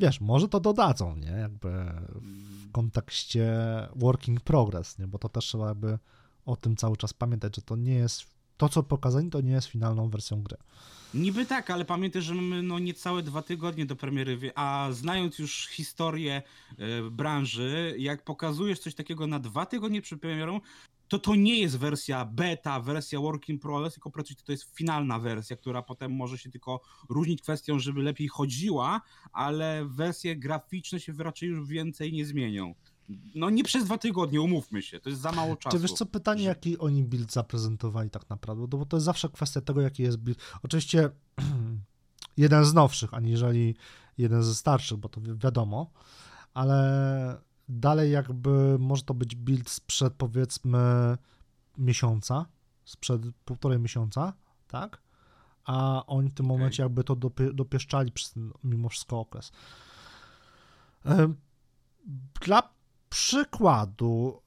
[0.00, 1.30] Wiesz, może to dodadzą, nie?
[1.30, 1.68] Jakby
[2.68, 3.52] w kontekście
[3.96, 5.06] working progress, nie?
[5.06, 5.98] Bo to też trzeba jakby
[6.46, 9.68] o tym cały czas pamiętać, że to nie jest, to co pokazali, to nie jest
[9.68, 10.56] finalną wersją gry.
[11.14, 15.68] Niby tak, ale pamiętaj, że mamy no niecałe dwa tygodnie do premiery, a znając już
[15.68, 16.42] historię
[16.72, 20.60] y, branży, jak pokazujesz coś takiego na dwa tygodnie przed premierą,
[21.08, 25.18] to to nie jest wersja beta, wersja work in progress, tylko praktycznie to jest finalna
[25.18, 29.00] wersja, która potem może się tylko różnić kwestią, żeby lepiej chodziła,
[29.32, 32.74] ale wersje graficzne się raczej już więcej nie zmienią.
[33.34, 35.76] No nie przez dwa tygodnie, umówmy się, to jest za mało czasu.
[35.76, 36.48] Czy wiesz co, pytanie, że...
[36.48, 40.16] jaki oni build zaprezentowali tak naprawdę, no bo to jest zawsze kwestia tego, jaki jest
[40.16, 40.38] build.
[40.62, 41.10] Oczywiście
[42.36, 43.76] jeden z nowszych, aniżeli
[44.18, 45.90] jeden ze starszych, bo to wiadomo,
[46.54, 50.78] ale dalej jakby może to być build sprzed powiedzmy
[51.78, 52.46] miesiąca,
[52.84, 54.32] sprzed półtorej miesiąca,
[54.68, 55.02] tak?
[55.64, 56.58] A oni w tym okay.
[56.58, 59.52] momencie jakby to dopie, dopieszczali przez ten mimo wszystko okres.
[62.40, 62.75] Dla
[63.16, 64.42] przykładu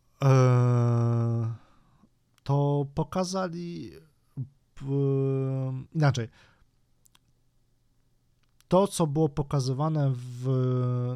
[2.44, 3.92] to pokazali
[5.96, 6.28] inaczej
[8.68, 10.48] to, co było pokazywane w,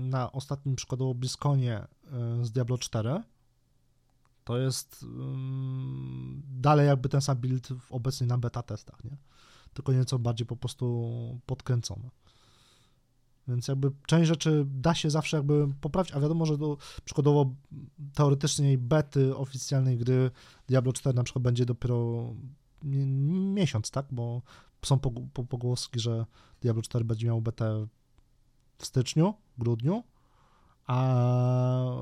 [0.02, 1.88] na ostatnim przykładowo Bliskonie e,
[2.46, 3.24] z Diablo 4,
[4.44, 9.18] to jest um, dalej jakby ten sam build obecnie na beta testach, nie?
[9.74, 12.10] Tylko nieco bardziej po prostu podkręcone.
[13.48, 17.56] Więc jakby część rzeczy da się zawsze jakby poprawić, a wiadomo, że to przykładowo
[18.14, 20.32] teoretycznie bety oficjalnej gry
[20.68, 22.30] Diablo 4 na przykład będzie dopiero
[23.54, 24.06] miesiąc, tak?
[24.12, 24.42] Bo
[24.86, 25.00] są
[25.50, 26.26] pogłoski, że
[26.62, 27.88] Diablo 4 będzie miał betę
[28.78, 30.04] w styczniu, grudniu,
[30.88, 31.96] a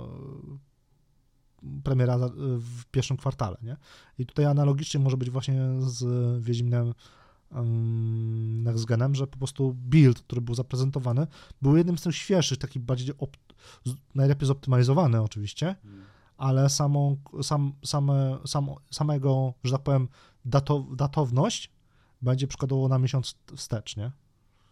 [1.84, 2.18] premiera
[2.58, 3.78] w pierwszym kwartale, nie?
[4.18, 6.04] I tutaj analogicznie może być właśnie z
[6.44, 6.94] Wiedźminem
[7.52, 11.28] um, Genem, że po prostu build, który był zaprezentowany,
[11.62, 13.16] był jednym z tych świeższych, taki bardziej
[14.16, 16.04] najlepiej zoptymalizowany oczywiście, hmm.
[16.38, 20.08] ale samą, sam, same, sam, samego, że tak powiem,
[20.46, 21.72] dato, datowność
[22.22, 24.12] będzie przykładowo na miesiąc wstecz, nie?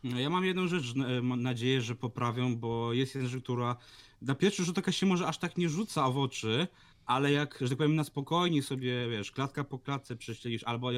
[0.03, 3.75] No, ja mam jedną rzecz, e, mam nadzieję, że poprawią, bo jest jedna rzecz, która
[4.21, 6.67] na pierwszy rzut oka się może aż tak nie rzuca w oczy,
[7.09, 10.89] ale jak, że tak powiem, na spokojnie sobie, wiesz, klatka po klatce prześledzisz, albo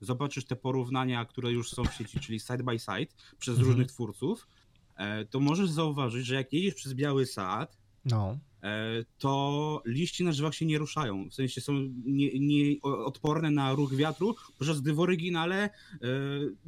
[0.00, 3.68] zobaczysz te porównania, które już są w sieci, czyli side by side, przez mhm.
[3.68, 4.46] różnych twórców,
[4.96, 8.38] e, to możesz zauważyć, że jak jedziesz przez Biały Sad, no.
[8.62, 11.28] E, to liście na drzewach się nie ruszają.
[11.28, 11.72] W sensie są
[12.04, 15.70] nie, nie odporne na ruch wiatru, podczas gdy w oryginale e,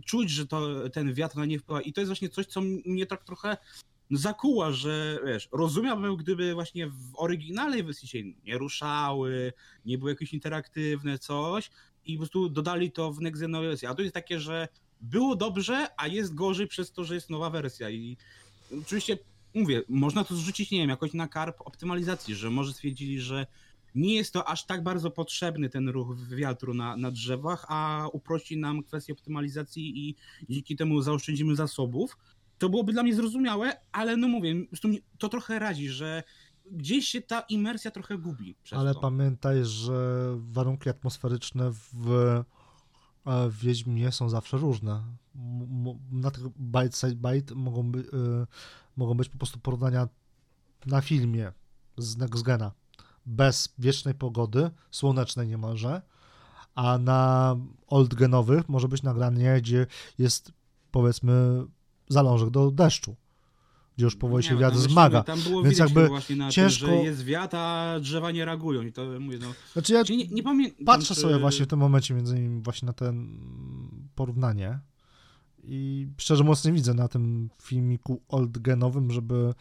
[0.04, 1.80] czuć, że to, ten wiatr na nie wpływa.
[1.80, 3.56] I to jest właśnie coś, co mnie tak trochę
[4.10, 9.52] zakuła, że wiesz, rozumiałbym, gdyby właśnie w oryginalnej wersji się nie ruszały,
[9.86, 11.70] nie były jakieś interaktywne coś
[12.06, 13.88] i po prostu dodali to w Next wersji.
[13.88, 14.68] A to jest takie, że
[15.00, 18.16] było dobrze, a jest gorzej przez to, że jest nowa wersja i
[18.82, 19.18] oczywiście
[19.54, 23.46] mówię, można to zrzucić, nie wiem, jakoś na karp optymalizacji, że może stwierdzili, że
[23.94, 28.56] nie jest to aż tak bardzo potrzebny ten ruch wiatru na, na drzewach, a uprości
[28.56, 30.16] nam kwestię optymalizacji i
[30.48, 32.16] dzięki temu zaoszczędzimy zasobów.
[32.58, 34.54] To byłoby dla mnie zrozumiałe, ale no mówię,
[35.18, 36.22] to trochę radzi, że
[36.70, 38.56] gdzieś się ta imersja trochę gubi.
[38.72, 39.00] ale to.
[39.00, 42.44] pamiętaj, że warunki atmosferyczne w
[43.26, 45.02] w Wiedźminie są zawsze różne.
[46.10, 47.92] Na tych byte side byte mogą,
[48.96, 50.08] mogą być po prostu porównania
[50.86, 51.52] na filmie
[51.98, 52.72] z Next Gena,
[53.26, 56.02] bez wiecznej pogody, słonecznej niemalże,
[56.74, 59.86] a na oldgenowych może być nagranie, gdzie
[60.18, 60.52] jest
[60.90, 61.66] powiedzmy
[62.08, 63.16] zalążek do deszczu
[63.98, 65.22] gdzie już powoli się wiatr zmaga.
[65.22, 66.08] Tam było Więc jakby
[66.50, 66.86] ciężko...
[66.86, 69.46] Tym, że jest wiatr, a drzewa nie reagują i to mówię, no...
[69.72, 71.20] Znaczy ja nie, nie pamiętam, patrzę czy...
[71.20, 73.40] sobie właśnie w tym momencie między innymi właśnie na ten
[74.14, 74.78] porównanie
[75.64, 79.54] i szczerze mówiąc nie widzę na tym filmiku oldgenowym, żeby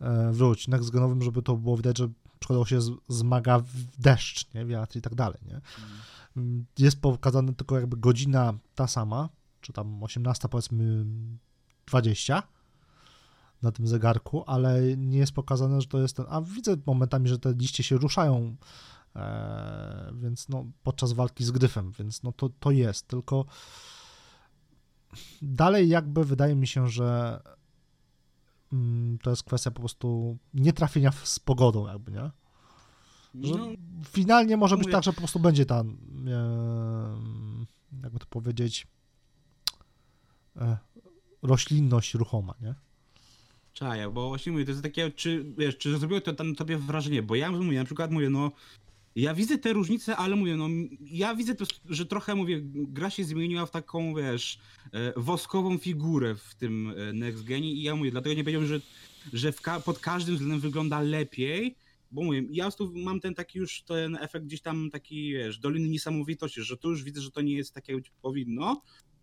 [0.00, 4.96] e, wrócić, nextgenowym, żeby to było widać, że przykładowo się zmaga w deszcz, nie, wiatr
[4.96, 5.60] i tak dalej, nie.
[6.34, 6.64] Hmm.
[6.78, 9.28] Jest pokazane tylko jakby godzina ta sama,
[9.60, 11.04] czy tam 18 powiedzmy
[11.88, 12.42] 20,
[13.62, 16.26] na tym zegarku, ale nie jest pokazane, że to jest ten.
[16.28, 18.56] A widzę momentami, że te liście się ruszają,
[19.16, 23.44] e, więc no, podczas walki z gryfem, więc no to, to jest, tylko
[25.42, 27.40] dalej jakby wydaje mi się, że
[28.72, 32.30] mm, to jest kwestia po prostu nietrafienia z pogodą, jakby, nie?
[33.34, 33.66] Że no,
[34.04, 35.84] finalnie może być tak, że po prostu będzie ta, e,
[38.02, 38.86] jakby to powiedzieć,
[40.56, 40.78] e,
[41.42, 42.74] roślinność ruchoma, nie?
[43.72, 47.22] Czaja, bo właśnie mówię, to jest takie, czy, wiesz, czy zrobiło to na tobie wrażenie,
[47.22, 48.52] bo ja mówię, na przykład mówię, no,
[49.16, 50.68] ja widzę te różnice, ale mówię, no,
[51.00, 54.58] ja widzę, to, że trochę, mówię, gra się zmieniła w taką, wiesz,
[54.92, 58.80] e, woskową figurę w tym e, Next Genie i ja mówię, dlatego nie powiedziałem, że,
[59.32, 61.76] że ka pod każdym względem wygląda lepiej,
[62.10, 65.88] bo mówię, ja tu mam ten taki już ten efekt gdzieś tam taki, wiesz, doliny
[65.88, 68.82] niesamowitości, że tu już widzę, że to nie jest takie, jak powinno,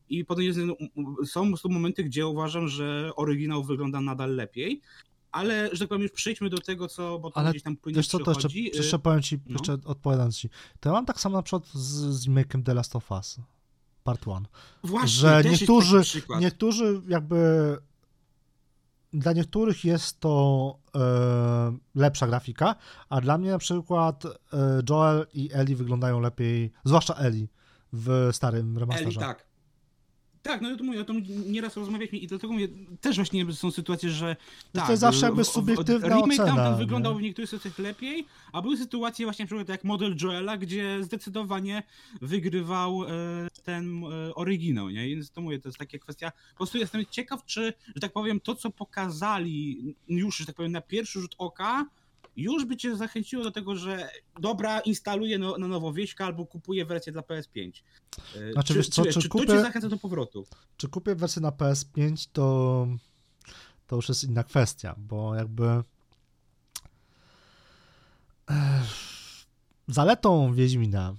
[0.09, 0.59] i potem jest,
[1.25, 4.81] są, są momenty, gdzie uważam, że oryginał wygląda nadal lepiej,
[5.31, 7.95] ale, że tak powiem, już przejdźmy do tego, co, bo to ale gdzieś tam płynie
[7.95, 9.53] wiesz co, to jeszcze, jeszcze powiem ci, no.
[9.53, 11.91] jeszcze odpowiadam ci, to ja mam tak samo na przykład z,
[12.21, 13.37] z remake'em The Last of Us,
[14.03, 14.45] part one.
[14.83, 16.01] Właśnie, że niektórzy,
[16.39, 17.37] niektórzy jakby
[19.13, 22.75] dla niektórych jest to e, lepsza grafika,
[23.09, 24.29] a dla mnie na przykład e,
[24.89, 27.47] Joel i Ellie wyglądają lepiej, zwłaszcza Ellie
[27.93, 29.19] w starym remasterze.
[29.19, 29.54] Ellie, tak.
[30.45, 32.67] Tak, no ja to mówię, o tym nieraz rozmawialiśmy i dlatego mówię,
[33.01, 34.35] też właśnie są sytuacje, że
[34.73, 36.45] tak, to jest zawsze jakby subiektywna remake ocena.
[36.45, 37.19] tamten wyglądał nie?
[37.19, 41.83] w niektórych sytuacjach lepiej, a były sytuacje właśnie na przykład jak model Joela, gdzie zdecydowanie
[42.21, 43.07] wygrywał e,
[43.63, 45.07] ten e, oryginał, nie?
[45.07, 48.39] Więc to mówię, to jest taka kwestia, po prostu jestem ciekaw, czy, że tak powiem,
[48.39, 51.85] to co pokazali już, że tak powiem, na pierwszy rzut oka,
[52.35, 56.85] już by cię zachęciło do tego, że dobra, instaluję no, na nowo wieśka albo kupuję
[56.85, 57.71] wersję dla PS5.
[58.35, 60.45] E, znaczy, czy, wiesz co, czy, czy, czy kupię, to cię zachęca do powrotu?
[60.77, 62.87] Czy kupię wersję na PS5, to,
[63.87, 65.83] to już jest inna kwestia, bo jakby
[69.87, 71.15] zaletą Wiedźmina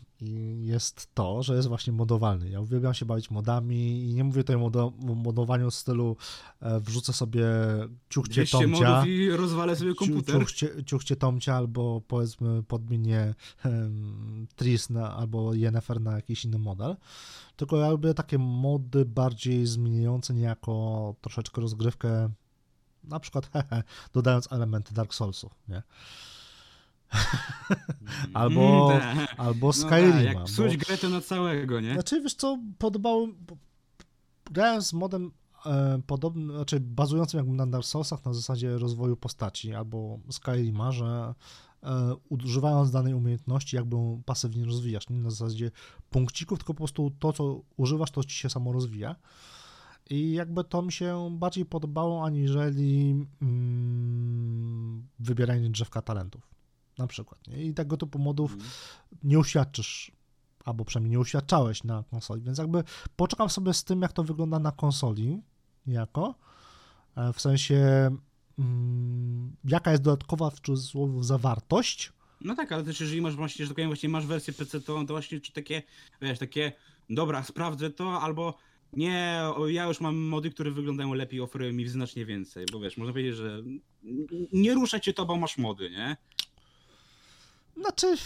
[0.60, 2.50] jest to, że jest właśnie modowalny.
[2.50, 6.16] Ja uwielbiam się bawić modami i nie mówię tutaj o modowaniu w stylu
[6.60, 7.44] e, wrzucę sobie
[8.08, 9.06] ciuchcie Tomcia.
[9.06, 10.40] i rozwalę sobie komputer.
[10.40, 16.96] Ciuchcie, ciuchcie Tomcia albo powiedzmy podmienię um, Tris na, albo Yennefer na jakiś inny model.
[17.56, 22.30] Tylko ja lubię takie mody bardziej zmieniające niejako troszeczkę rozgrywkę
[23.04, 23.50] na przykład
[24.14, 25.82] dodając elementy Dark Soulsów, nie?
[28.34, 30.06] albo, mm, albo Skyrima.
[30.06, 30.84] No tak, jak psuć bo...
[30.84, 31.92] grę to na całego, nie?
[31.92, 33.28] Znaczy, wiesz co, podobało...
[34.50, 35.30] Grałem z modem
[35.66, 41.34] e, podobnym, znaczy bazującym jakby na Dark Soulsach na zasadzie rozwoju postaci albo Skyrima, że
[41.82, 45.70] e, używając danej umiejętności jakby pasywnie rozwijasz, nie na zasadzie
[46.10, 49.16] punkcików, tylko po prostu to, co używasz, to ci się samo rozwija.
[50.10, 56.55] I jakby to mi się bardziej podobało, aniżeli mm, wybieranie drzewka talentów
[56.98, 57.48] na przykład.
[57.48, 57.64] Nie?
[57.64, 58.66] I tego typu modów mm.
[59.22, 60.12] nie uświadczysz,
[60.64, 62.84] albo przynajmniej nie uświadczałeś na konsoli, więc jakby
[63.16, 65.40] poczekam sobie z tym, jak to wygląda na konsoli,
[65.86, 66.34] jako
[67.16, 68.10] e, w sensie
[68.58, 72.12] mm, jaka jest dodatkowa w cudzysłowie zawartość.
[72.40, 75.04] No tak, ale też jeżeli masz właśnie, że tak powiem, właśnie masz wersję PC, to,
[75.04, 75.82] to właśnie czy takie,
[76.22, 76.72] wiesz, takie,
[77.10, 78.58] dobra, sprawdzę to, albo
[78.92, 83.12] nie, ja już mam mody, które wyglądają lepiej, oferują mi znacznie więcej, bo wiesz, można
[83.12, 83.62] powiedzieć, że
[84.52, 86.16] nie rusza cię to, bo masz mody, nie?
[87.76, 88.16] Znaczy,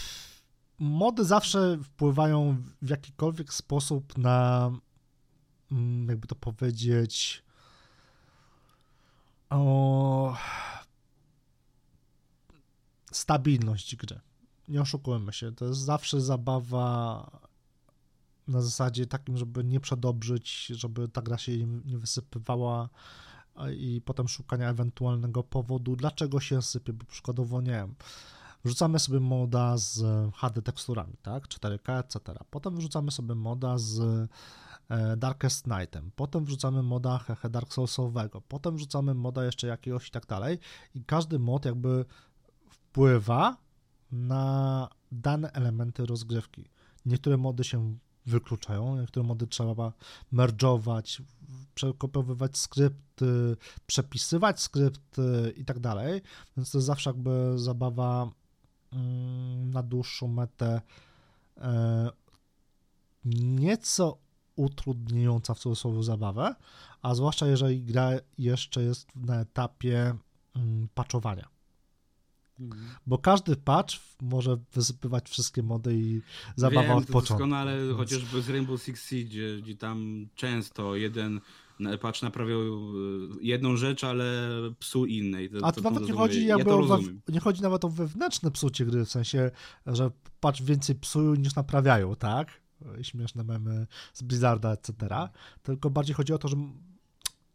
[0.79, 4.71] mody zawsze wpływają w jakikolwiek sposób na,
[5.71, 7.43] mm, jakby to powiedzieć,
[9.49, 10.35] o
[13.11, 14.19] stabilność gry.
[14.67, 17.29] Nie oszukujmy się, to jest zawsze zabawa
[18.47, 22.89] na zasadzie takim, żeby nie przedobrzyć, żeby ta gra się nie wysypywała
[23.77, 27.95] i potem szukania ewentualnego powodu, dlaczego się sypie, bo przykładowo, nie wiem,
[28.65, 30.03] Wrzucamy sobie moda z
[30.35, 32.19] HD teksturami, tak, 4K, etc.
[32.49, 33.99] Potem wrzucamy sobie moda z
[34.89, 40.11] e, Darkest Nightem, potem wrzucamy moda hehe Dark Soulsowego, potem wrzucamy moda jeszcze jakiegoś i
[40.11, 40.59] tak dalej.
[40.95, 42.05] I każdy mod jakby
[42.69, 43.57] wpływa
[44.11, 46.69] na dane elementy rozgrywki.
[47.05, 49.93] Niektóre mody się wykluczają, niektóre mody trzeba
[50.33, 51.21] merge'ować,
[51.75, 56.21] przekopiowywać skrypty, przepisywać skrypty i tak dalej,
[56.57, 58.31] więc to jest zawsze jakby zabawa
[59.71, 60.81] na dłuższą metę
[61.57, 62.09] e,
[63.25, 64.17] nieco
[64.55, 66.55] utrudniająca w cudzysłowie zabawę,
[67.01, 70.15] a zwłaszcza jeżeli gra jeszcze jest na etapie
[70.55, 71.47] mm, patchowania.
[72.59, 72.89] Mhm.
[73.07, 76.21] Bo każdy patch może wysypywać wszystkie mody i
[76.55, 77.33] zabawa Wiem, od początku.
[77.33, 77.97] doskonale, Więc...
[77.97, 81.41] chociażby z Rainbow Six Siege, gdzie tam często jeden
[82.01, 82.67] patch naprawiał e,
[83.41, 85.49] jedną rzecz, ale psuł innej.
[85.49, 88.51] To, A to, to nawet nie chodzi, jakby ja o nie chodzi nawet o wewnętrzne
[88.51, 89.51] psucie gry, w sensie,
[89.85, 92.61] że patch więcej psują niż naprawiają, tak?
[93.01, 94.93] Śmieszne memy z Blizzarda, etc.
[95.63, 96.55] Tylko bardziej chodzi o to, że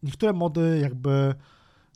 [0.02, 1.34] niektóre mody jakby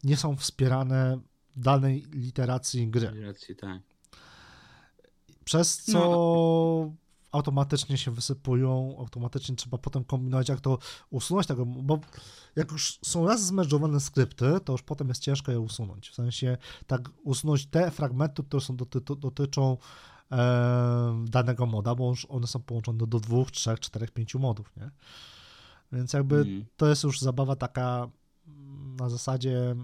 [0.05, 1.21] nie są wspierane
[1.57, 3.11] danej literacji gry.
[3.13, 3.83] Literacji, tak.
[5.45, 6.95] Przez co no.
[7.33, 10.79] Automatycznie się wysypują, automatycznie trzeba potem kombinować, jak to
[11.11, 11.99] usunąć tego, bo
[12.57, 16.11] jak już są raz zmerdżowane skrypty, to już potem jest ciężko je usunąć.
[16.11, 19.77] W sensie tak usunąć te fragmenty, które są doty dotyczą
[20.33, 24.77] e, danego moda, bo już one są połączone do, do dwóch, trzech, czterech, pięciu modów,
[24.77, 24.91] nie?
[25.93, 26.65] Więc jakby mm.
[26.77, 28.09] to jest już zabawa taka
[29.01, 29.77] na zasadzie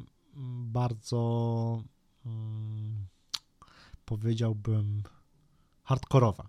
[0.65, 1.83] bardzo
[2.25, 3.07] hmm,
[4.05, 5.03] powiedziałbym
[5.83, 6.49] hardkorowa.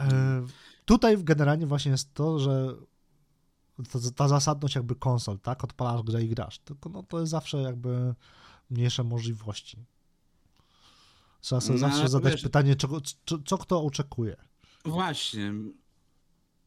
[0.00, 0.46] E,
[0.84, 2.74] tutaj generalnie właśnie jest to, że
[3.92, 5.64] ta, ta, zasadność jakby konsol, tak?
[5.64, 6.58] Odpalasz grę i grasz.
[6.58, 8.14] Tylko no to jest zawsze jakby
[8.70, 9.78] mniejsze możliwości.
[11.40, 14.36] Trzeba sobie no, zawsze zadać wiesz, pytanie, czego, co, co kto oczekuje.
[14.84, 15.52] Właśnie.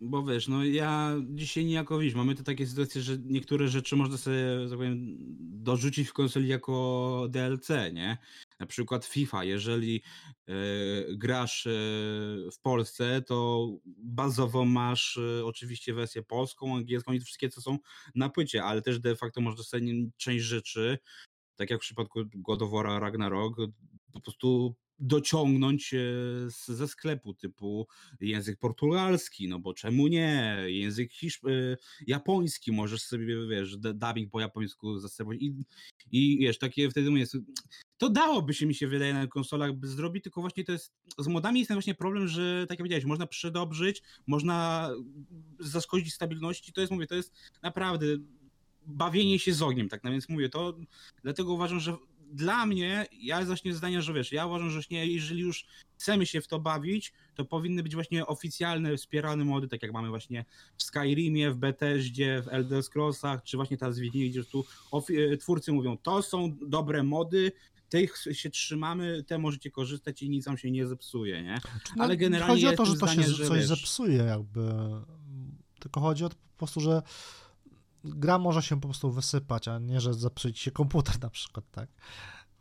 [0.01, 4.17] Bo wiesz, no ja dzisiaj niejako wiesz, mamy te takie sytuacje, że niektóre rzeczy można
[4.17, 8.17] sobie, tak powiem, dorzucić w konsoli jako DLC, nie?
[8.59, 10.03] Na przykład FIFA, jeżeli
[10.47, 10.53] e,
[11.15, 11.69] grasz e,
[12.51, 17.77] w Polsce, to bazowo masz e, oczywiście wersję polską, angielską i wszystkie, co są
[18.15, 20.97] na płycie, ale też de facto można sobie część rzeczy,
[21.55, 23.57] tak jak w przypadku God of War Ragnarok,
[24.13, 25.95] po prostu dociągnąć
[26.47, 27.87] ze sklepu typu
[28.21, 30.57] język portugalski, no bo czemu nie?
[30.67, 35.53] Język hiszp- y, japoński, możesz sobie, wiesz, dubbing po japońsku zastosować i,
[36.11, 37.25] i wiesz, takie wtedy mówię,
[37.97, 41.27] to dałoby się mi się wydaje na konsolach by zrobić, tylko właśnie to jest, z
[41.27, 44.89] modami jest ten właśnie problem, że tak jak powiedziałeś, można przedobrzyć, można
[45.59, 48.05] zaszkodzić stabilności, to jest, mówię, to jest naprawdę
[48.85, 50.77] bawienie się z ogniem, tak, no więc mówię, to
[51.23, 51.97] dlatego uważam, że
[52.33, 55.65] dla mnie, ja właśnie zdania, że wiesz, ja uważam, że nie, jeżeli już
[55.97, 60.09] chcemy się w to bawić, to powinny być właśnie oficjalne, wspierane mody, tak jak mamy
[60.09, 60.45] właśnie
[60.77, 64.65] w Skyrimie, w Bethesdzie, w Elder Scrollsach, czy właśnie teraz w Wiedźminie, gdzie tu
[65.31, 67.51] e, twórcy mówią, to są dobre mody,
[67.89, 71.61] tych się trzymamy, te możecie korzystać i nic wam się nie zepsuje, nie?
[71.95, 74.61] No, Ale generalnie chodzi o to, że to się że, coś wiesz, zepsuje jakby,
[75.79, 77.01] tylko chodzi o to po prostu, że
[78.03, 81.89] gra może się po prostu wysypać, a nie, że zepsuć się komputer na przykład, tak?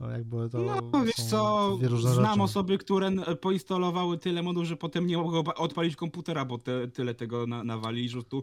[0.00, 0.58] No, jakby to
[0.92, 2.42] no wiesz co, znam rzeczy.
[2.42, 7.46] osoby, które poinstalowały tyle modów, że potem nie mogą odpalić komputera, bo te, tyle tego
[7.46, 8.42] na, nawali, że tu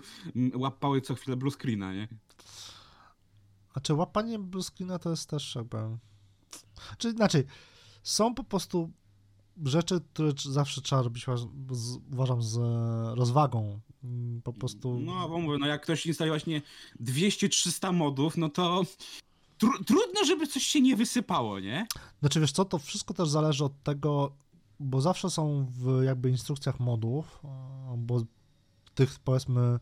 [0.56, 2.08] łapały co chwilę blue screena, nie?
[3.74, 5.78] A czy łapanie blue screena to jest też jakby...
[6.98, 7.46] Czy, znaczy,
[8.04, 8.92] są po prostu
[9.64, 11.26] rzeczy, które zawsze trzeba robić,
[12.12, 12.58] uważam, z
[13.18, 13.80] rozwagą.
[14.04, 15.00] Mm, po prostu.
[15.00, 16.62] No, bo mówię, no jak ktoś instaluje właśnie
[17.02, 18.84] 200-300 modów, no to
[19.58, 21.88] tr trudno, żeby coś się nie wysypało, nie?
[22.20, 24.32] Znaczy, wiesz co, to wszystko też zależy od tego,
[24.80, 27.42] bo zawsze są w jakby instrukcjach modów,
[27.98, 28.24] bo
[28.96, 29.80] tych powiedzmy,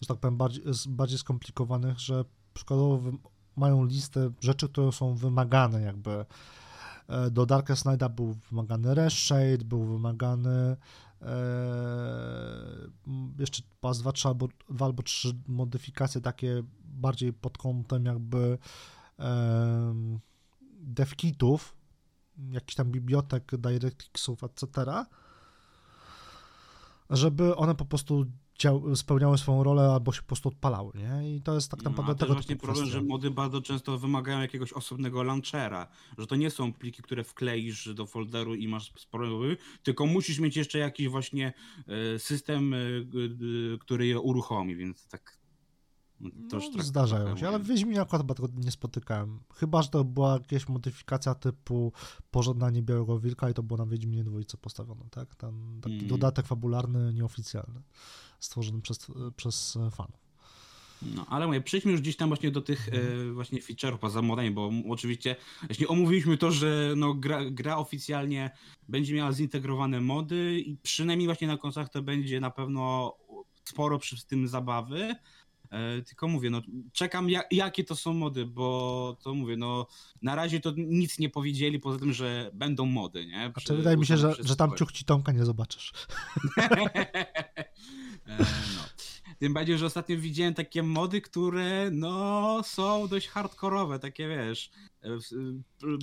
[0.00, 3.12] że tak powiem, bardziej, bardziej skomplikowanych, że przykładowo
[3.56, 6.24] mają listę rzeczy, które są wymagane jakby E,
[7.30, 10.76] do Darkest Nighta był wymagany Reshade, był wymagany
[11.22, 11.26] e,
[13.38, 18.58] jeszcze pas 2, 3 albo, 2 albo 3 modyfikacje takie bardziej pod kątem jakby
[19.18, 19.94] e,
[20.80, 21.76] devkitów,
[22.50, 24.66] jakichś tam bibliotek, DirectXów, etc.,
[27.10, 28.26] żeby one po prostu
[28.94, 31.36] spełniały swoją rolę albo się po prostu odpalały, nie?
[31.36, 34.72] I to jest tak naprawdę no, tego właśnie problem, że mody bardzo często wymagają jakiegoś
[34.72, 39.28] osobnego launchera, że to nie są pliki, które wkleisz do folderu i masz sporo,
[39.82, 41.52] tylko musisz mieć jeszcze jakiś właśnie
[41.86, 42.78] e, system, e,
[43.80, 45.41] który je uruchomi, więc tak
[46.22, 49.40] no, no zdarzają się, ale w Wiedźminie akurat chyba tego nie spotykałem.
[49.54, 51.92] Chyba, że to była jakaś modyfikacja typu
[52.30, 55.34] pożądanie Białego Wilka i to było na Wiedźminie dwójce postawione, tak?
[55.34, 56.08] Ten taki mm.
[56.08, 57.82] dodatek fabularny, nieoficjalny
[58.38, 59.06] stworzony przez,
[59.36, 60.22] przez fanów.
[61.14, 64.50] No, ale mówię, przejdźmy już gdzieś tam właśnie do tych e, właśnie feature'ów poza modami,
[64.50, 68.50] bo oczywiście właśnie omówiliśmy to, że no, gra, gra oficjalnie
[68.88, 73.14] będzie miała zintegrowane mody i przynajmniej właśnie na konsolach to będzie na pewno
[73.64, 75.14] sporo przy tym zabawy.
[75.72, 76.62] E, tylko mówię, no
[76.92, 79.86] czekam jak, jakie to są mody, bo to mówię, no
[80.22, 83.52] na razie to nic nie powiedzieli, poza tym, że będą mody, nie?
[83.56, 85.92] Przy, Znaczy, wydaje mi się, że, że tam ciuchci Tomka nie zobaczysz.
[88.26, 88.38] E,
[88.76, 88.82] no.
[89.38, 94.70] Tym bardziej, że ostatnio widziałem takie mody, które no są dość hardkorowe, takie wiesz,
[95.02, 95.08] e,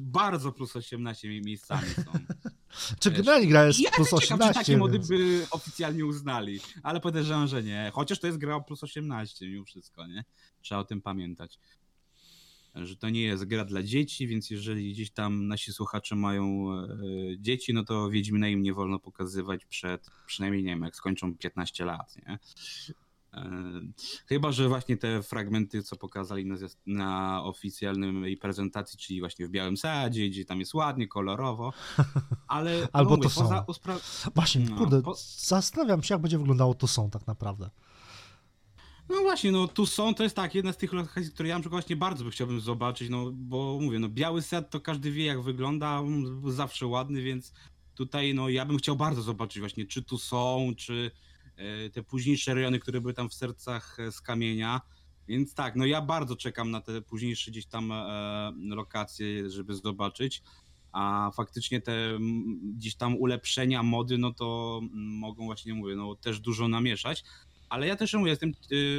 [0.03, 2.11] bardzo plus 18 miejscami są.
[2.99, 4.53] Czy generalnie gra jest ja plus 18?
[4.53, 7.91] czy takie mody by oficjalnie uznali, ale podejrzewam, że nie.
[7.93, 10.24] Chociaż to jest gra plus 18 mimo wszystko, nie?
[10.61, 11.59] Trzeba o tym pamiętać.
[12.76, 16.88] Że to nie jest gra dla dzieci, więc jeżeli gdzieś tam nasi słuchacze mają e,
[17.39, 21.86] dzieci, no to Wiedźmina im nie wolno pokazywać przed, przynajmniej nie wiem, jak skończą 15
[21.86, 22.39] lat, nie?
[24.27, 26.55] Chyba, że właśnie te fragmenty, co pokazali na,
[26.86, 31.73] na oficjalnej prezentacji, czyli właśnie w Białym Sadzie, gdzie tam jest ładnie, kolorowo,
[32.47, 33.49] ale Albo no, mówię, to są.
[33.67, 37.69] uspra- Właśnie, No, kurde, po- zastanawiam się, jak będzie wyglądało to są tak naprawdę.
[39.09, 41.61] No właśnie, no tu są, to jest tak, jedna z tych lokacji, które ja na
[41.61, 45.25] przykład właśnie bardzo by chciałbym zobaczyć, no bo mówię, no Biały Sad to każdy wie
[45.25, 46.01] jak wygląda,
[46.47, 47.53] zawsze ładny, więc
[47.95, 51.11] tutaj no ja bym chciał bardzo zobaczyć właśnie, czy tu są, czy
[51.93, 54.82] te późniejsze rejony, które były tam w sercach e, z kamienia,
[55.28, 60.43] więc tak, no ja bardzo czekam na te późniejsze gdzieś tam e, lokacje, żeby zobaczyć,
[60.91, 62.20] a faktycznie te
[62.76, 67.24] gdzieś tam ulepszenia, mody, no to mogą właśnie, mówię, no też dużo namieszać,
[67.70, 68.51] ale ja też mówię, jestem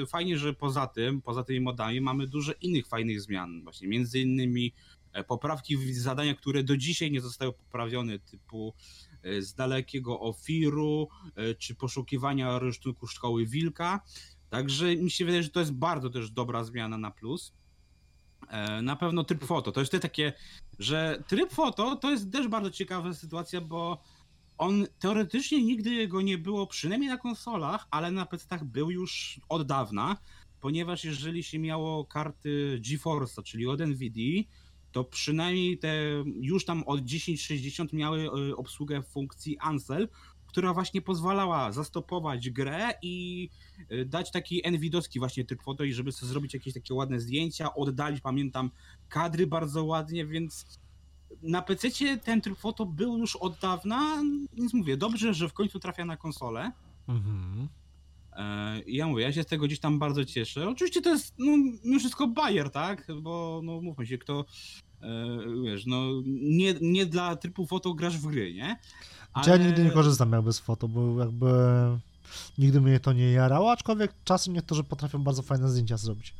[0.08, 3.62] fajnie, że poza tym, poza tymi modami mamy dużo innych fajnych zmian.
[3.62, 3.88] Właśnie.
[3.88, 4.72] Między innymi
[5.12, 8.74] e, poprawki w zadaniach, które do dzisiaj nie zostały poprawione, typu
[9.09, 9.09] e,
[9.40, 14.00] z dalekiego ofiru, e, czy poszukiwania rynsztunku szkoły wilka.
[14.50, 17.52] Także mi się wydaje, że to jest bardzo też dobra zmiana na plus.
[18.48, 19.72] E, Na pewno tryb foto.
[19.72, 20.32] To jest te takie,
[20.78, 24.02] że tryb foto to jest też bardzo ciekawa sytuacja, bo
[24.58, 29.66] on teoretycznie nigdy go nie było, przynajmniej na konsolach, ale na PC-tach był już od
[29.66, 30.16] dawna,
[30.60, 34.44] ponieważ jeżeli się miało karty GeForce'a, czyli od NVIDIA,
[34.92, 35.94] to przynajmniej te
[36.40, 40.08] już tam od 1060 miały y, obsługę funkcji Ansel,
[40.46, 43.48] która właśnie pozwalała zastopować grę i
[43.92, 47.74] y, dać taki NVIDowski właśnie tryb foto i żeby sobie zrobić jakieś takie ładne zdjęcia,
[47.74, 48.70] oddalić, pamiętam,
[49.08, 50.80] kadry bardzo ładnie, więc
[51.42, 51.88] na PC
[52.18, 54.22] ten tryb foto był już od dawna,
[54.52, 56.72] więc mówię, dobrze, że w końcu trafia na konsolę.
[57.08, 57.68] Mhm.
[58.32, 60.68] E, I ja mówię, ja się z tego gdzieś tam bardzo cieszę.
[60.68, 63.06] Oczywiście to jest no, mimo wszystko bajer, tak?
[63.22, 64.44] Bo no mówmy się, kto
[65.02, 65.06] e,
[65.64, 68.78] wiesz, no nie, nie dla trybu foto grasz w gry, nie?
[69.32, 71.46] Znaczy Ja nigdy nie korzystam jakby z foto, bo jakby
[72.58, 76.34] nigdy mnie to nie jarało, aczkolwiek czasem niektórzy potrafią bardzo fajne zdjęcia zrobić.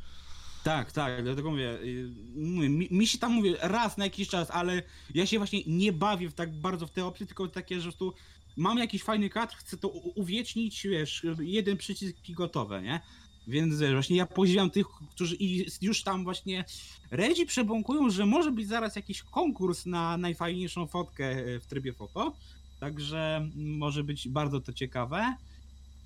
[0.65, 4.51] Tak, tak, dlatego mówię, y, mówię mi, mi się tam mówię raz na jakiś czas,
[4.51, 4.83] ale
[5.15, 7.97] ja się właśnie nie bawię w tak bardzo w te opcje, tylko takie, że po
[7.97, 8.15] prostu
[8.61, 13.01] mam jakiś fajny kadr, chcę to uwiecznić, wiesz, jeden przycisk i gotowe, nie?
[13.47, 16.65] Więc właśnie ja podziwiam tych, którzy i już tam właśnie
[17.11, 22.33] redzi przebąkują, że może być zaraz jakiś konkurs na najfajniejszą fotkę e, w trybie foto,
[22.81, 25.37] także może być bardzo to ciekawe.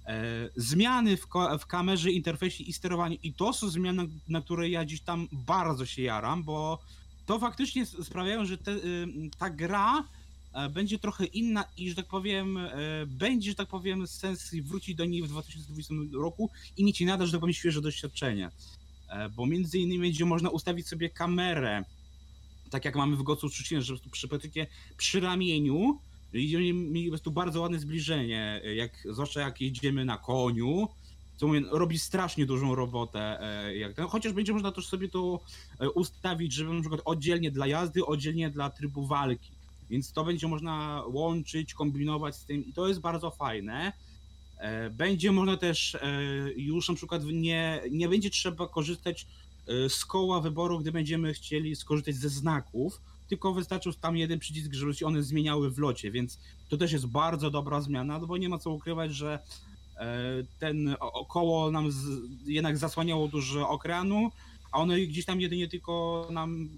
[0.06, 0.22] E,
[0.56, 1.26] Zmiany w,
[1.60, 3.16] w kamerze, interfejsie i sterowaniu.
[3.22, 6.78] I to są zmiany, na, które ja dziś tam bardzo się jaram, bo
[7.26, 9.06] to faktycznie sprawiają, że te, y,
[9.38, 10.04] ta gra
[10.70, 12.70] będzie trochę inna i, że tak powiem, e,
[13.06, 17.32] będzie, że tak powiem, sens wrócić do niej w 2020 roku i mieć nadal, że
[17.32, 18.50] tak powiem, świeże doświadczenie.
[19.08, 21.84] E, Bo między innymi będzie można ustawić sobie kamerę,
[22.70, 24.28] tak jak mamy w Gocu Trzcin, że po przy,
[24.96, 25.98] przy ramieniu
[26.56, 30.88] oni mieli po prostu bardzo ładne zbliżenie, jak, zwłaszcza jak jedziemy na koniu,
[31.36, 33.40] co mówię, robi strasznie dużą robotę.
[33.40, 35.40] e, Jak ten, chociaż będzie można też sobie to
[35.80, 39.53] e, ustawić, żeby na przykład oddzielnie dla jazdy, oddzielnie dla trybu walki.
[39.90, 43.92] Więc to będzie można łączyć, kombinować z tym i to jest bardzo fajne.
[44.58, 46.00] E, Będzie można też e,
[46.56, 49.26] już na przykład nie, nie będzie trzeba korzystać
[49.66, 54.72] e, z koła wyboru, gdy będziemy chcieli skorzystać ze znaków, tylko wystarczył tam jeden przycisk,
[54.72, 58.36] żeby się one zmieniały w locie, więc to też jest bardzo dobra zmiana, no bo
[58.36, 59.38] nie ma co ukrywać, że
[60.58, 61.90] ten o- około nam
[62.46, 64.30] jednak zasłaniało dużo ekranu,
[64.72, 66.68] a ono gdzieś tam jedynie tylko nam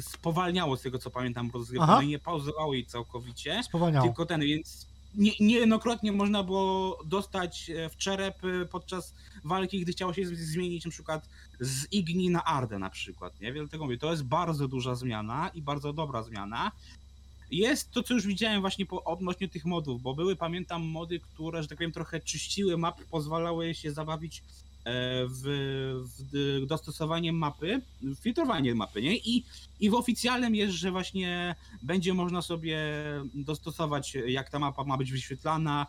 [0.00, 3.62] spowalniało z tego co pamiętam rozgrywkę, nie pauzowało jej całkowicie.
[3.62, 4.06] Spowalniało.
[4.06, 9.14] Tylko ten, więc nie, niejednokrotnie można było dostać e, w czerep e, podczas
[9.44, 11.28] walki, gdy chciało się zmienić na przykład
[11.60, 13.52] z Igni na Ardę na przykład, nie?
[13.52, 16.72] Dlatego mówię, to jest bardzo duża zmiana i bardzo dobra zmiana.
[17.50, 21.62] Jest to, co już widziałem właśnie po, odnośnie tych modów, bo były, pamiętam, mody, które,
[21.62, 24.42] że tak powiem, trochę czyściły map, pozwalały się zabawić
[24.84, 25.42] w,
[26.18, 27.80] w dostosowanie mapy,
[28.20, 29.16] filtrowanie mapy, nie?
[29.16, 29.44] I,
[29.80, 32.78] I w oficjalnym jest, że właśnie będzie można sobie
[33.34, 35.86] dostosować, jak ta mapa ma być wyświetlana,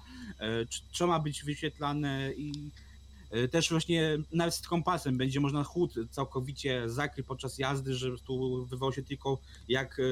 [0.92, 2.72] co ma być wyświetlane i
[3.34, 8.66] E, też właśnie nawet z kompasem będzie można chód całkowicie zakryć podczas jazdy, że tu
[8.66, 10.04] wywołał się tylko jak e,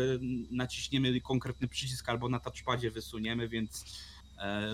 [0.51, 4.10] naciśniemy konkretny przycisk albo na touchpadzie wysuniemy, więc e,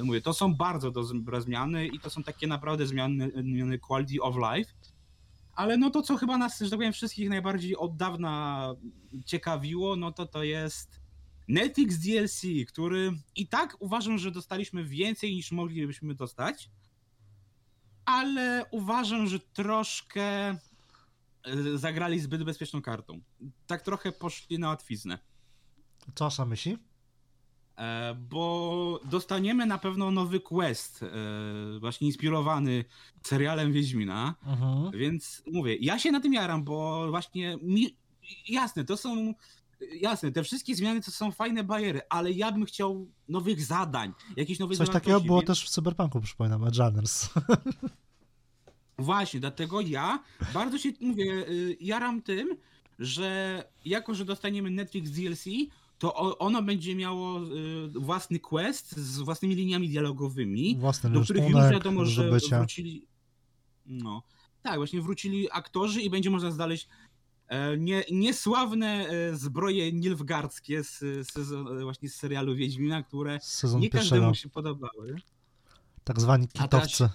[0.03, 4.35] mówię, to są bardzo dobre zmiany i to są takie naprawdę zmiany, zmiany quality of
[4.35, 4.73] life.
[5.53, 8.73] Ale no to, co chyba nas, że tak powiem, wszystkich najbardziej od dawna
[9.25, 11.01] ciekawiło, no to to jest
[11.47, 16.69] Netflix DLC, który i tak uważam, że dostaliśmy więcej niż moglibyśmy dostać
[18.07, 20.57] ale uważam, że troszkę e,
[21.75, 23.21] zagrali zbyt bezpieczną kartą.
[23.67, 25.19] Tak trochę poszli na łatwiznę.
[26.15, 26.77] Co Asza myśli?
[27.77, 31.07] E, bo dostaniemy na pewno nowy quest, e,
[31.79, 32.85] właśnie inspirowany
[33.23, 34.95] serialem Wiedźmina, uh-huh.
[34.95, 37.95] więc mówię, ja się na tym jaram, bo właśnie mi,
[38.49, 39.33] jasne, to są
[40.01, 44.59] jasne, te wszystkie zmiany to są fajne bariery, ale ja bym chciał nowych zadań, jakichś
[44.59, 45.47] nowych Coś takiego było więc...
[45.47, 47.29] też w Cyberpunku, przypominam, Edgerunners.
[48.99, 50.23] Właśnie, dlatego ja
[50.53, 52.57] bardzo się, mówię, y, jaram tym,
[52.99, 55.45] że jako, że dostaniemy Netflix DLC,
[55.97, 61.71] to ono będzie miało y, własny quest z własnymi liniami dialogowymi, Własny do których już
[61.71, 63.05] wiadomo, że wrócili.
[63.85, 64.23] No,
[64.61, 66.87] tak, właśnie wrócili aktorzy i będzie można znaleźć
[67.47, 71.03] e, nie, niesławne e, zbroje nilfgardzkie z,
[71.81, 75.15] właśnie z serialu Wiedźmina, które Sezon nie każdemu się podobały.
[76.03, 77.09] Tak zwani kitowcy.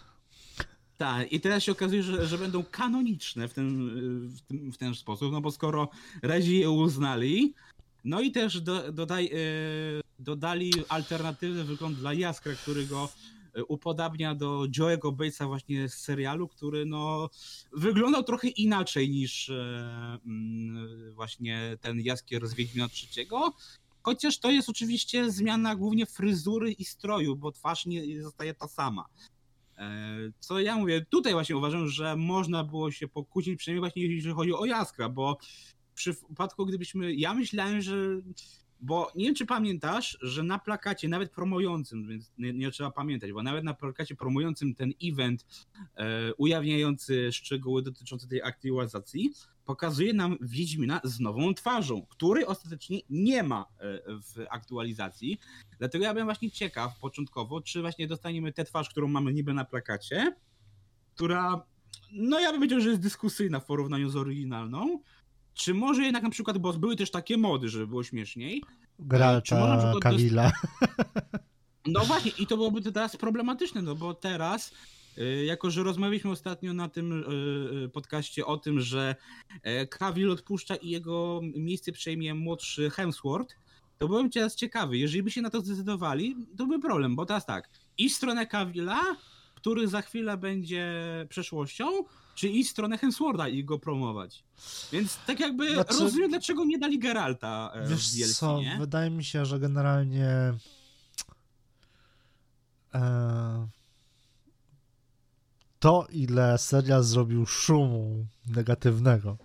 [0.99, 3.91] Tak, i teraz się okazuje, że, że będą kanoniczne w ten,
[4.28, 5.89] w, ten, w ten sposób, no bo skoro
[6.22, 7.55] Rezi je uznali,
[8.05, 9.36] no i też do, dodaj, e,
[10.18, 13.09] dodali alternatywny wygląd dla Jaskra, który go
[13.55, 17.30] e, upodabnia do Joe'ego Batesa właśnie z serialu, który no
[17.72, 23.53] wyglądał trochę inaczej niż e, mm, właśnie ten Jaskier z Wiedźmina trzeciego,
[24.03, 29.05] chociaż to jest oczywiście zmiana głównie fryzury i stroju, bo twarz nie zostaje ta sama.
[30.40, 34.53] Co ja mówię, tutaj właśnie uważam, że można było się pokusić, przynajmniej właśnie jeśli chodzi
[34.55, 35.38] o Jaskra, bo
[35.93, 37.97] w przypadku gdybyśmy, ja myślałem, że
[38.82, 43.32] bo nie wiem, czy pamiętasz, że na plakacie, nawet promującym, więc nie, nie trzeba pamiętać,
[43.32, 45.47] bo nawet na plakacie promującym ten event,
[45.97, 49.32] e, ujawniający szczegóły dotyczące tej aktualizacji,
[49.64, 55.38] pokazuje nam Wiedźmina z nową twarzą, której ostatecznie nie ma e, w aktualizacji.
[55.78, 59.64] Dlatego ja bym właśnie ciekaw początkowo, czy właśnie dostaniemy tę twarz, którą mamy niby na
[59.64, 60.34] plakacie,
[61.14, 61.66] która,
[62.12, 65.01] no ja bym powiedział, że jest dyskusyjna w porównaniu z oryginalną,
[65.55, 68.62] czy może jednak na przykład, bo były też takie mody, żeby było śmieszniej.
[68.98, 70.53] Geralta, Kawila.
[71.86, 74.72] No właśnie, i to byłoby teraz problematyczne, no bo teraz
[75.18, 77.24] y, jako, że rozmawialiśmy ostatnio na tym
[77.84, 79.16] y, podcaście o tym, że
[79.90, 83.57] Kawil odpuszcza i jego miejsce przejmie młodszy Hemsworth,
[83.98, 84.98] to byłem teraz ciekawy.
[84.98, 88.46] Jeżeli by się na to zdecydowali, to by problem, bo teraz tak, i w stronę
[88.46, 89.00] Kawila,
[89.62, 90.94] który za chwilę będzie
[91.28, 91.86] przeszłością,
[92.34, 94.44] czy iść w stronę Hemswortha i go promować.
[94.92, 98.76] Więc tak jakby znaczy, rozumiem, dlaczego nie dali Geralta e, wiesz w DLC, co, nie?
[98.78, 100.54] wydaje mi się, że generalnie
[102.94, 103.68] e,
[105.78, 109.38] to, ile serial zrobił szumu negatywnego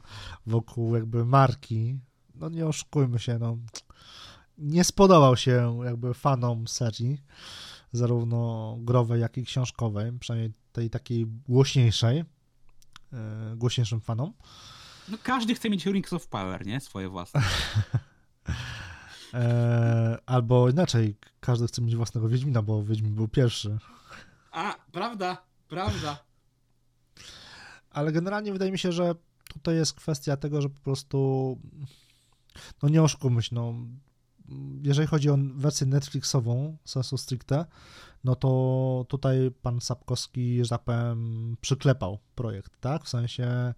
[0.46, 2.00] wokół jakby marki,
[2.36, 3.58] no nie oszukujmy się, no
[4.58, 7.22] nie spodobał się jakby fanom serii,
[7.92, 12.24] zarówno growej, jak i książkowej, przynajmniej tej takiej głośniejszej.
[13.14, 14.34] E, głośniejszym fanom.
[15.10, 16.80] No każdy chce mieć Rings of Power, nie?
[16.80, 17.42] Swoje własne.
[19.34, 23.78] e, albo inaczej, każdy chce mieć własnego Wiedźmina, bo Wiedźmin był pierwszy.
[24.52, 26.24] A, prawda, prawda.
[27.90, 29.16] Ale generalnie wydaje mi się, że
[29.54, 31.60] tutaj jest kwestia tego, że po prostu
[32.84, 33.74] no nie oszukujmy się, no
[34.84, 37.66] jeżeli chodzi o wersję Netflixową, sensu stricte,
[38.24, 43.04] no to tutaj pan Sapkowski, że tak powiem, przyklepał projekt, tak?
[43.04, 43.74] W sensie e,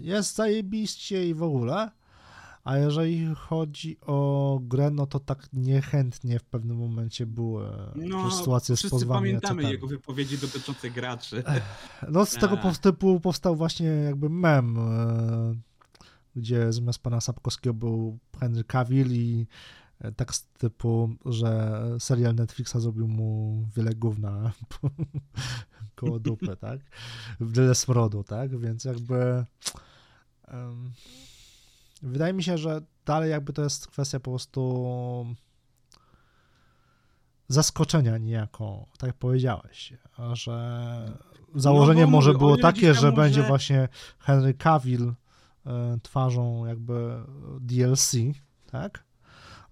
[0.00, 1.90] jest zajebiście i w ogóle,
[2.64, 8.76] a jeżeli chodzi o grę, no to tak niechętnie w pewnym momencie były no, sytuacje
[8.76, 9.22] z pozwaniem.
[9.22, 11.42] pamiętamy jego wypowiedzi dotyczące graczy.
[12.08, 15.54] No z tego typu powstał właśnie jakby mem, e,
[16.36, 19.46] gdzie zamiast pana Sapkowskiego był Henry Cavill i
[20.12, 24.52] tekst typu, że serial Netflixa zrobił mu wiele gówna
[25.96, 26.80] koło dupy, tak?
[27.40, 28.58] Wiele smrodu, tak?
[28.58, 29.44] Więc jakby
[30.52, 30.92] um,
[32.02, 35.26] wydaje mi się, że dalej jakby to jest kwestia po prostu
[37.48, 39.92] zaskoczenia niejako, tak jak powiedziałeś,
[40.32, 41.12] że
[41.54, 43.88] założenie No może było takie, że będzie może- właśnie
[44.18, 45.12] Henry Cavill
[45.66, 47.22] e, twarzą jakby
[47.60, 48.12] DLC,
[48.70, 49.04] tak?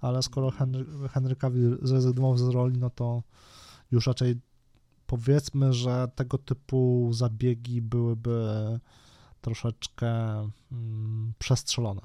[0.03, 3.23] Ale skoro Henry, Henry Cavill zrezygnował z roli, no to
[3.91, 4.41] już raczej
[5.07, 8.49] powiedzmy, że tego typu zabiegi byłyby
[9.41, 10.09] troszeczkę
[10.73, 12.01] mm, przestrzelone.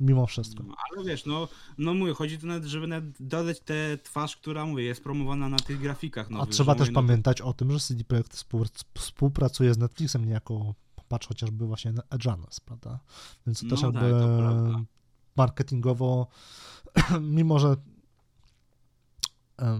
[0.00, 0.62] Mimo wszystko.
[0.62, 4.66] No, ale wiesz, no, no mówię, chodzi tu nawet, żeby nawet dodać tę twarz, która,
[4.66, 6.54] mówię, jest promowana na tych grafikach A nowych.
[6.54, 9.78] trzeba że też mówię, no to- pamiętać o tym, że CD Projekt współ- współpracuje z
[9.78, 10.74] Netflixem niejako,
[11.08, 12.98] patrz chociażby właśnie na Edgeanes, prawda?
[13.46, 14.80] Więc to też No jakby tak, to
[15.36, 16.26] marketingowo,
[17.20, 17.76] mimo że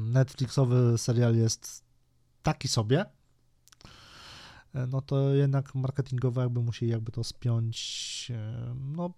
[0.00, 1.84] Netflixowy serial jest
[2.42, 3.04] taki sobie,
[4.74, 9.14] e, no to jednak marketingowo jakby musieli jakby to spiąć, e, no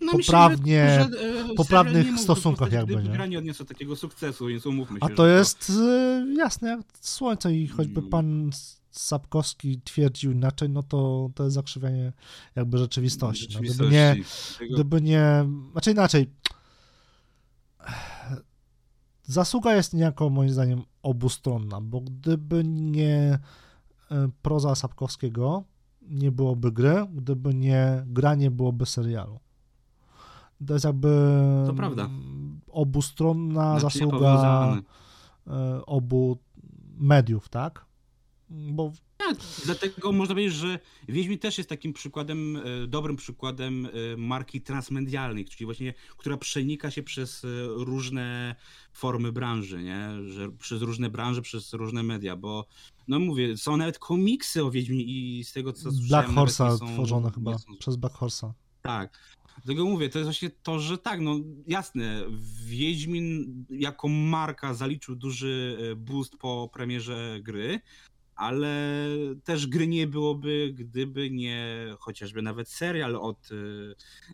[0.00, 3.10] No, poprawnie, że, e, poprawnych serial nie mógłby stosunkach jakby, nie?
[3.10, 5.04] gra nie odniosła takiego sukcesu, więc umówmy się.
[5.06, 8.10] A to jest y, jasne jak słońce i choćby Mm.
[8.10, 8.50] pan
[8.90, 12.12] Sapkowski twierdził inaczej, no to to jest zakrzywianie
[12.56, 13.48] jakby rzeczywistości.
[13.54, 13.94] No, gdyby rzeczywistości.
[13.94, 14.24] nie,
[14.58, 16.30] Tego- gdyby nie, znaczy inaczej,
[19.28, 23.38] zasługa jest niejako moim zdaniem obustronna, bo gdyby nie
[24.12, 25.64] y, proza Sapkowskiego,
[26.02, 29.38] nie byłoby gry, gdyby nie gra, nie byłoby serialu.
[30.66, 31.08] To jest jakby
[31.66, 32.08] To prawda.
[32.72, 34.76] obustronna Znaczy, zasługa
[35.46, 36.38] e, obu
[36.98, 37.84] mediów, tak?
[38.50, 44.16] Bo Tak, dlatego można powiedzieć, że Wiedźmin też jest takim przykładem, e, dobrym przykładem e,
[44.16, 48.54] marki transmedialnej, czyli właśnie, która przenika się przez e, różne
[48.92, 50.08] formy branży, nie?
[50.24, 52.66] Że przez różne branże, przez różne media, bo
[53.08, 56.94] no mówię, są nawet komiksy o Wiedźminie i z tego co Black słyszałem, nawet Horse'a
[56.94, 58.52] tworzone chyba są- przez Black Horse'a.
[58.82, 59.18] Tak.
[59.64, 62.24] Dlatego mówię, to jest właśnie to, że tak, no jasne,
[62.64, 67.80] Wiedźmin jako marka zaliczył duży boost po premierze gry,
[68.38, 68.68] ale
[69.44, 73.48] też gry nie byłoby, gdyby nie chociażby nawet serial od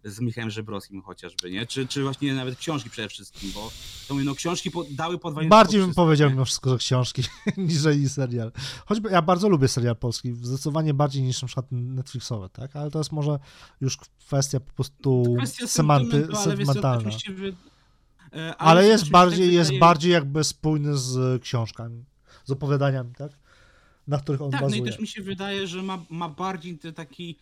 [0.04, 1.66] e, z Michałem Żebrowskim chociażby, nie?
[1.66, 3.70] Czy, czy właśnie nawet książki przede wszystkim, bo
[4.08, 7.22] to mówię, no książki po, dały podwajanie Bardziej bym powiedział mimo wszystko, że książki
[7.56, 8.52] niżeli serial.
[8.86, 12.76] Choćby ja bardzo lubię serial polski, zdecydowanie bardziej niż na przykład Netflixowe, tak?
[12.76, 13.38] Ale to jest może
[13.80, 16.56] już kwestia po prostu Kwestia semanty, ale
[17.34, 17.54] wy-
[18.32, 22.04] e, Ale też jest bardziej, tak jest wydaje- bardziej jakby spójny z książkami,
[22.44, 23.43] z opowiadaniami, tak?
[24.06, 24.82] Na których on Tak, no bazuje.
[24.82, 27.36] i też mi się wydaje, że ma, ma bardziej taki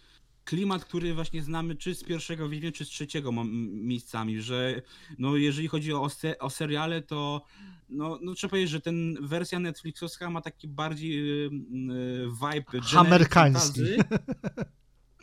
[0.44, 3.32] klimat, który właśnie znamy czy z pierwszego Wiedźmia, czy z trzeciego
[3.72, 4.82] miejscami, że
[5.18, 7.44] no jeżeli chodzi o, se, o seriale, to
[7.88, 13.82] no, no trzeba powiedzieć, że ten wersja Netflixowska ma taki bardziej y, y, vibe Amerykański.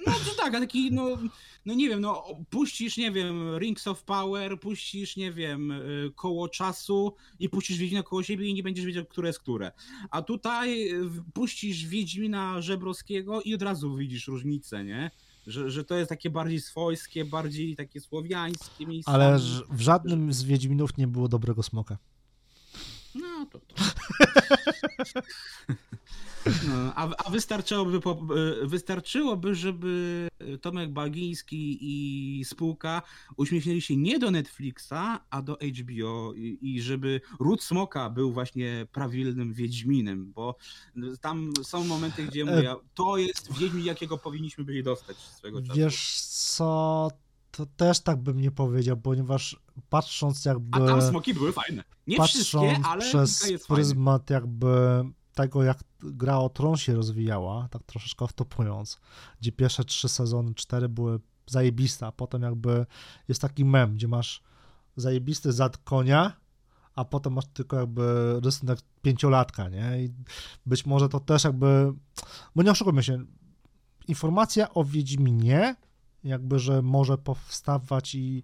[0.06, 1.18] No to tak, a taki, no,
[1.66, 6.50] no nie wiem, no puścisz, nie wiem, Rings of Power, puścisz, nie wiem, y, koło
[6.50, 9.72] czasu i puścisz Wiedźmina koło siebie i nie będziesz wiedział, które jest które.
[10.12, 15.12] A tutaj y, puścisz Wiedźmina Żebrowskiego i od razu widzisz różnicę, nie?
[15.47, 19.12] Że, że to jest takie bardziej swojskie, bardziej takie słowiańskie miejsca.
[19.12, 19.39] Ale
[19.70, 21.97] w żadnym z Wiedźminów nie było dobrego smoka.
[23.16, 23.76] No to to.
[26.46, 28.00] No, a, a wystarczyłoby,
[28.64, 30.28] e, wystarczyłoby, żeby
[30.62, 33.02] Tomek Bagiński i spółka
[33.38, 38.88] uśmiechnęli się nie do Netflixa, a do HBO i, i żeby Ród Smoka był właśnie
[38.92, 40.56] prawilnym Wiedźminem, bo
[41.22, 45.80] tam są momenty, gdzie mówię, to jest Wiedźmin, jakiego powinniśmy byli dostać swego czasu.
[45.80, 47.12] Wiesz co,
[47.52, 49.60] to też tak bym nie powiedział, ponieważ
[49.90, 50.78] patrząc jakby...
[50.78, 51.84] A tam smoki były fajne.
[52.08, 54.70] Nie patrząc wszystkie, ale przez pryzmat jakby
[55.40, 59.00] tego, jak gra o Tron się rozwijała, tak troszeczkę wtopując,
[59.42, 62.86] gdzie pierwsze trzy sezony, cztery były zajebiste, a potem jakby
[63.28, 64.42] jest taki mem, gdzie masz
[64.96, 66.34] zajebisty zad konia,
[66.96, 70.04] a potem masz tylko jakby rysunek pięciolatka, nie?
[70.04, 70.14] I
[70.66, 71.94] być może to też jakby,
[72.56, 73.26] bo nie oszukujmy się,
[74.08, 75.76] informacja o Wiedźminie,
[76.24, 78.44] jakby, że może powstawać i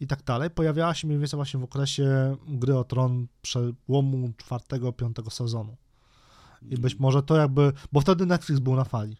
[0.00, 4.92] i tak dalej, pojawiała się mniej więcej właśnie w okresie gry o Tron przełomu czwartego,
[4.92, 5.76] piątego sezonu.
[6.70, 9.16] I być może to jakby, bo wtedy Netflix był na fali,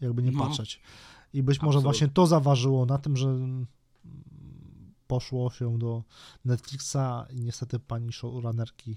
[0.00, 0.38] jakby nie No.
[0.46, 0.80] patrzeć.
[1.32, 1.82] I być może Absolutnie.
[1.84, 3.36] właśnie to zaważyło na tym, że
[5.06, 6.02] poszło się do
[6.44, 8.96] Netflixa i niestety pani showrunnerki,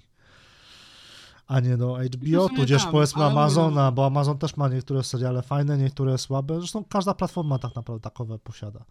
[1.46, 5.42] a nie do HBO, tudzież tam, powiedzmy Amazona, no- bo Amazon też ma niektóre seriale
[5.42, 6.58] fajne, niektóre słabe.
[6.58, 8.84] Zresztą każda platforma tak naprawdę takowe posiada.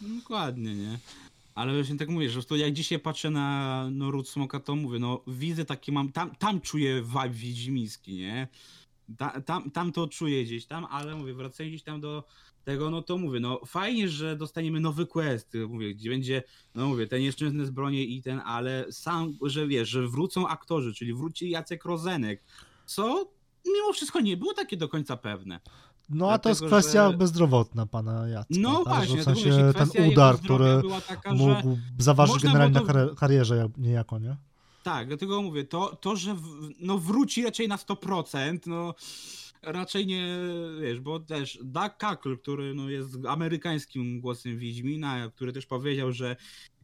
[0.00, 0.98] Dokładnie, nie?
[1.54, 5.22] Ale właśnie tak mówię, że to jak dzisiaj patrzę na no, Smoka, to mówię, no
[5.26, 8.48] widzę takie mam, tam, tam czuję vibe wiedźmiński, nie?
[9.18, 12.24] Ta, tam, tam to czuję gdzieś tam, ale mówię, wracając gdzieś tam do
[12.64, 16.42] tego, no to mówię, no fajnie, że dostaniemy nowy quest, mówię, gdzie będzie,
[16.74, 21.14] no mówię, te nieszczęsne zbroje i ten, ale sam, że wiesz, że wrócą aktorzy, czyli
[21.14, 22.42] wróci Jacek Rozenek,
[22.86, 23.30] co
[23.66, 25.60] mimo wszystko nie było takie do końca pewne.
[26.08, 27.16] No a to jest kwestia że...
[27.16, 28.54] bezdrowotna pana Jacka.
[28.58, 28.94] No tak?
[28.94, 32.92] właśnie, w sensie ten udar, który taka, mógł zaważyć generalnie to...
[32.92, 34.36] na karierze niejako, nie?
[34.82, 38.94] Tak, dlatego mówię, to, to że w, no wróci raczej na 100%, no
[39.62, 40.38] raczej nie,
[40.80, 46.36] wiesz, bo też Doug Cackle, który no, jest amerykańskim głosem Wiedźmina, który też powiedział, że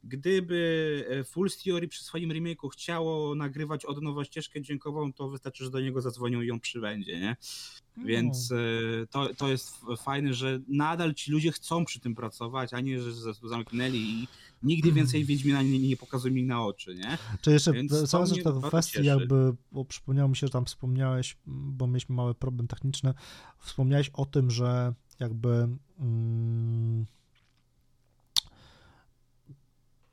[0.05, 5.64] gdyby e, Full Theory przy swoim remake'u chciało nagrywać od nowa ścieżkę dźwiękową, to wystarczy,
[5.64, 7.36] że do niego zadzwonią i ją przybędzie, nie?
[7.96, 8.07] No.
[8.07, 8.57] Więc e,
[9.07, 13.34] to, to jest fajne, że nadal ci ludzie chcą przy tym pracować, a nie, że
[13.42, 14.28] zamknęli i
[14.62, 14.96] nigdy hmm.
[14.96, 17.18] więcej Wiedźmina nie, nie pokazują mi na oczy, nie?
[17.40, 17.72] Czy jeszcze
[18.07, 22.68] cała to kwestii jakby, bo przypomniało mi się, że tam wspomniałeś, bo mieliśmy mały problem
[22.68, 23.14] techniczny,
[23.59, 27.07] wspomniałeś o tym, że jakby mm,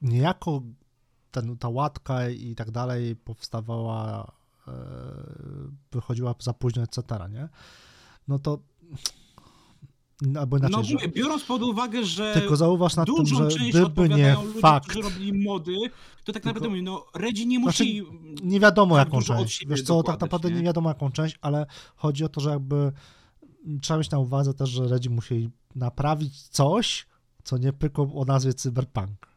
[0.02, 0.62] niejako
[1.32, 4.32] ten, ta łatka i tak dalej powstawała,
[4.68, 4.74] e,
[5.92, 7.50] wychodziła za późno, etc., nie?
[8.28, 8.60] No to
[10.40, 14.34] albo inaczej, no mówię, biorąc pod uwagę, że tylko zauważ na tym, że gdyby nie
[14.34, 15.76] ludzie, fakt, którzy robili mody,
[16.24, 18.02] to tak naprawdę mówię, no Redzi nie musi...
[18.02, 20.56] Znaczy, nie wiadomo tak jaką część, wiesz co, tak naprawdę nie?
[20.56, 22.92] nie wiadomo jaką część, ale chodzi o to, że jakby
[23.82, 27.08] trzeba mieć na uwadze też, że Redzi musi naprawić coś,
[27.44, 29.37] co nie pykło o nazwie Cyberpunk.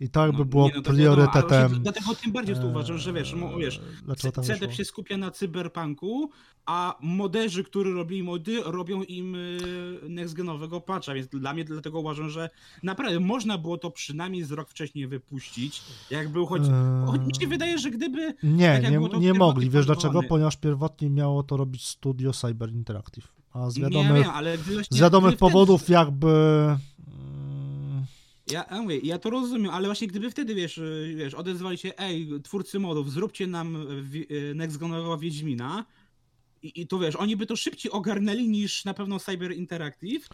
[0.00, 1.72] I to jakby no, było no, priorytetem.
[1.72, 3.80] No, dlatego tym bardziej to uważam, że wiesz, wiesz
[4.42, 6.30] CDEP się skupia na cyberpunku,
[6.66, 9.58] a moderzy, którzy robili mody, robią im y,
[10.08, 12.50] nextgenowego patcha, więc dla mnie dlatego uważam, że
[12.82, 16.62] naprawdę można było to przynajmniej z rok wcześniej wypuścić, jak był choć...
[16.62, 17.26] Eee...
[17.26, 18.34] mi się wydaje, że gdyby...
[18.42, 20.22] Nie, tak nie, nie mogli, wiesz dlaczego?
[20.22, 23.28] Ponieważ pierwotnie miało to robić studio Cyber Interactive.
[23.52, 26.28] A z wiadomych, nie, nie, z wiadomych powodów jakby
[28.50, 31.92] ja, ja mówię, ja to rozumiem, ale właśnie gdyby wtedy, wiesz, y, wiesz, odezwali się,
[31.98, 33.76] ej, twórcy modów, zróbcie nam
[34.30, 35.84] y, Next Generowego Wiedźmina.
[36.62, 40.28] I, i to wiesz, oni by to szybciej ogarnęli niż na pewno Cyber Interactive.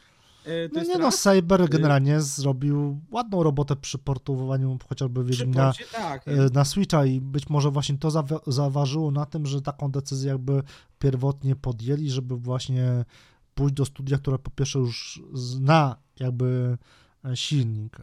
[0.45, 5.73] E, to no nie no, Cyber y, generalnie zrobił ładną robotę przy portowaniu chociażby Wiedźmina
[5.93, 8.11] tak, e, na Switcha i być może właśnie to
[8.47, 10.63] zaważyło na tym, że taką decyzję jakby
[10.99, 13.05] pierwotnie podjęli, żeby właśnie
[13.55, 16.79] pójść do studia, które po pierwsze już zna jakby
[17.35, 17.97] silnik,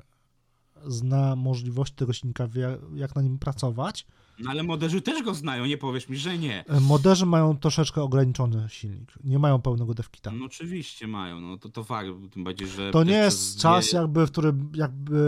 [0.86, 4.05] zna możliwości tego silnika, wie jak na nim pracować.
[4.39, 6.65] No ale moderzy też go znają, nie powiesz mi, że nie.
[6.65, 10.32] E, moderzy mają troszeczkę ograniczony silnik, nie mają pełnego devkita.
[10.32, 12.91] No oczywiście mają, no to, to fakt, tym bardziej, że...
[12.91, 15.19] To nie jest czas jakby, w którym jakby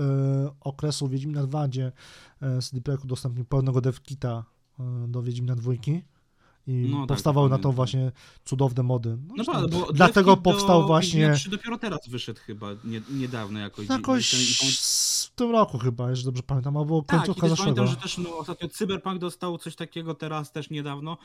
[0.00, 1.92] e, okresu Wiedźmina 2, gdzie
[2.42, 4.44] e, CD Projekt udostępnił pełnego devkita
[4.80, 6.02] e, do Wiedźmina dwójki
[6.68, 8.12] i no, tak, powstawały tak, na to właśnie
[8.44, 9.18] cudowne mody.
[9.36, 11.34] No, no bo dlatego powstał właśnie.
[11.50, 13.88] dopiero teraz wyszedł chyba nie, niedawno jakoś.
[13.88, 14.68] Jakoś ten...
[14.70, 17.74] w tym roku chyba, jeżeli dobrze pamiętam, albo tak, końcówka tak, zeszłego.
[17.74, 21.18] pamiętam, że też no, ostatnio Cyberpunk dostał coś takiego teraz też niedawno.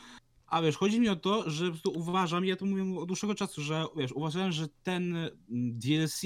[0.48, 3.86] A wiesz, chodzi mi o to, że uważam, ja to mówię od dłuższego czasu, że
[3.98, 5.16] wiesz, uważałem, że ten
[5.50, 6.22] DLC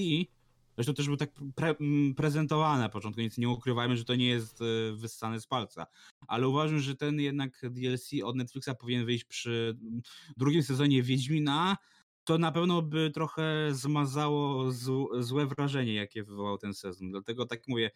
[0.77, 1.75] Zresztą też był tak pre
[2.15, 4.65] prezentowany na początku, więc nie ukrywajmy, że to nie jest e,
[4.95, 5.87] wyssane z palca.
[6.27, 9.77] Ale uważam, że ten jednak DLC od Netflixa powinien wyjść przy
[10.37, 11.77] drugim sezonie Wiedźmina.
[12.23, 14.71] To na pewno by trochę zmazało
[15.19, 17.11] złe wrażenie, jakie wywołał ten sezon.
[17.11, 17.91] Dlatego tak mówię,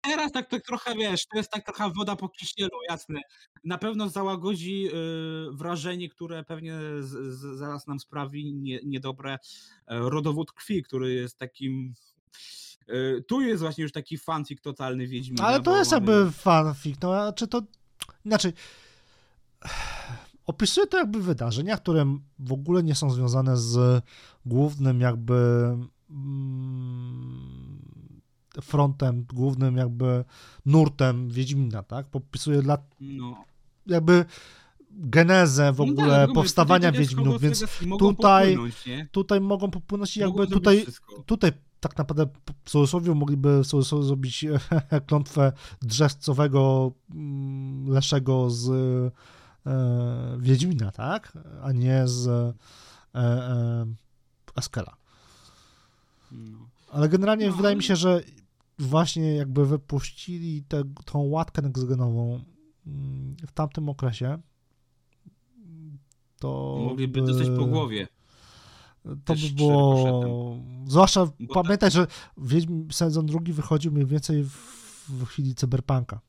[0.00, 3.20] Teraz tak, tak trochę wiesz, to jest tak trochę woda po kiśnielu, jasne.
[3.64, 4.90] Na pewno załagodzi y,
[5.52, 9.38] wrażenie, które pewnie z, z, zaraz nam sprawi nie, niedobre y,
[9.88, 11.94] rodowód krwi, który jest takim.
[12.88, 15.44] Y, tu jest właśnie już taki fanfic totalny Wiedźmina.
[15.44, 16.12] Ale to jest mamy...
[16.12, 17.62] jakby fanfic, no czy to.
[18.24, 18.52] Inaczej.
[20.46, 24.04] Opisuje to jakby wydarzenia, które w ogóle nie są związane z
[24.46, 25.34] głównym jakby.
[26.10, 27.29] Mm,
[28.62, 30.24] frontem, głównym jakby
[30.66, 32.06] nurtem Wiedźmina, tak?
[32.06, 32.78] Popisuje dla...
[33.00, 33.44] No.
[33.86, 34.24] jakby
[34.90, 37.64] genezę w no ogóle tak, no powstawania Wiedźminów, więc
[37.98, 38.58] tutaj,
[39.10, 40.86] tutaj mogą popłynąć i jakby tutaj,
[41.26, 42.26] tutaj tak naprawdę
[42.64, 43.66] w cudzysłowie mogliby w
[44.02, 44.44] zrobić
[45.06, 48.68] klątwę drzewcowego mm, Leszego z
[49.66, 51.38] e, Wiedźmina, tak?
[51.62, 52.54] A nie z e,
[53.14, 53.86] e,
[54.54, 54.96] Askela.
[56.32, 56.69] No.
[56.90, 58.22] Ale generalnie no, wydaje mi się, że
[58.78, 62.40] właśnie jakby wypuścili tę tą łatkę nextgenową
[62.86, 64.38] mm, w tamtym okresie,
[66.40, 68.08] to mogliby by, dostać po głowie.
[69.24, 70.56] To by było.
[70.86, 71.92] Zwłaszcza Bo pamiętaj, tak...
[71.92, 74.56] że Wiedźmin sezon drugi wychodził mniej więcej w,
[75.08, 76.20] w chwili cyberpunka.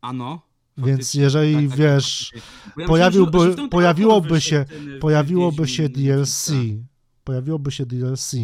[0.00, 0.40] Ano.
[0.76, 2.32] Więc jeżeli tak, tak, wiesz,
[2.76, 4.64] ja pojawiłby, myślę, że, że pojawiłoby się,
[5.00, 6.50] pojawiłoby się DLC,
[7.24, 8.34] pojawiłoby się DLC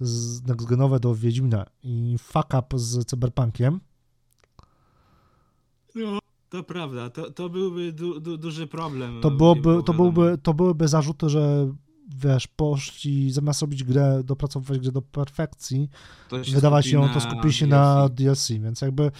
[0.00, 3.80] z nextgenowe do Wiedźmina i fuck up z Cyberpunkiem.
[5.94, 9.20] No, To prawda, to, to byłby du, du, duży problem.
[9.20, 11.72] To, byłoby, to, byłby, to byłyby zarzuty, że
[12.16, 15.88] wiesz, poszli zamiast robić grę, dopracowywać grę do perfekcji,
[16.54, 19.10] wydawać ją, to skupili się na DLC, więc jakby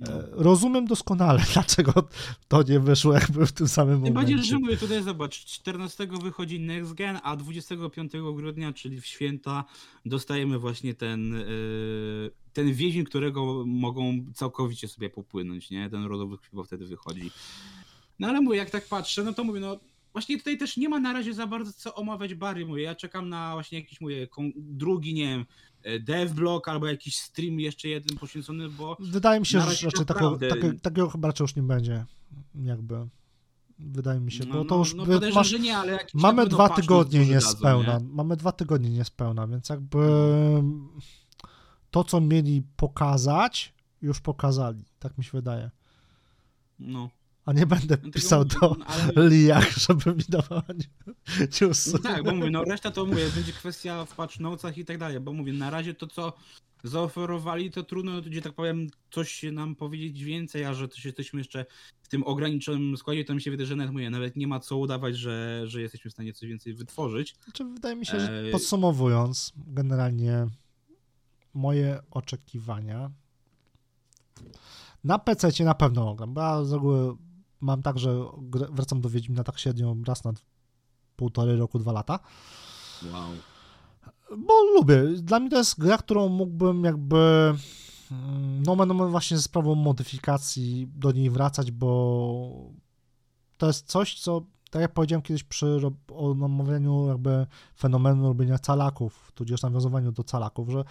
[0.00, 0.12] no.
[0.12, 1.92] E, rozumiem doskonale, dlaczego
[2.48, 4.06] to nie wyszło jakby w tym samym momencie.
[4.06, 9.06] Tym bardziej, że mówię, tutaj zobacz, 14 wychodzi Next Gen, a 25 grudnia, czyli w
[9.06, 9.64] święta,
[10.04, 11.44] dostajemy właśnie ten, e,
[12.52, 15.90] ten więzień, którego mogą całkowicie sobie popłynąć, nie?
[15.90, 17.30] Ten rodowy chyba wtedy wychodzi.
[18.18, 19.80] No ale mówię, jak tak patrzę, no to mówię, no
[20.12, 23.28] właśnie tutaj też nie ma na razie za bardzo co omawiać Barry, mówię, ja czekam
[23.28, 25.46] na właśnie jakiś, mówię, drugi, nie wiem,
[26.00, 28.96] devblog albo jakiś stream jeszcze jeden poświęcony, bo...
[29.00, 30.48] Wydaje mi się, że raczej naprawdę...
[30.48, 32.04] takiego, takiego chyba raczej już nie będzie,
[32.54, 33.08] jakby.
[33.78, 34.94] Wydaje mi się, bo no, to już...
[34.94, 38.08] No, no masz, nie, ale mamy dwa tygodnie niespełna, nie?
[38.08, 39.98] mamy dwa tygodnie niespełna, więc jakby
[41.90, 45.70] to, co mieli pokazać, już pokazali, tak mi się wydaje.
[46.78, 47.10] No.
[47.46, 49.28] A nie będę pisał do ale...
[49.28, 50.62] Liach, żeby mi dawał
[51.60, 51.90] newsy.
[51.92, 54.98] No tak, bo mówię, no reszta to mówię, będzie kwestia w patch notesach i tak
[54.98, 56.32] dalej, bo mówię, na razie to co
[56.84, 61.66] zaoferowali, to trudno, gdzie tak powiem, coś nam powiedzieć więcej, a że też jesteśmy jeszcze
[62.02, 64.76] w tym ograniczonym składzie, to mi się wydaje, że nawet, mówię, nawet nie ma co
[64.76, 67.34] udawać, że, że jesteśmy w stanie coś więcej wytworzyć.
[67.44, 70.46] Znaczy, wydaje mi się, że e, podsumowując, generalnie
[71.54, 73.10] moje oczekiwania
[75.04, 77.16] na PC na pewno ogram, bo ja z reguły
[77.60, 78.24] mam tak, że
[78.70, 80.32] wracam do Wiedźmina tak średnio raz na
[81.16, 82.18] półtorej roku, dwa lata.
[83.12, 83.30] Wow.
[84.38, 85.02] Bo lubię.
[85.22, 87.54] Dla mnie to jest gra, którą mógłbym jakby
[88.66, 92.70] no, no właśnie ze sprawą modyfikacji do niej wracać, bo
[93.56, 97.46] to jest coś, co tak jak powiedziałem kiedyś przy omawianiu jakby
[97.78, 100.84] fenomenu robienia calaków, tudzież nawiązowaniu do calaków, że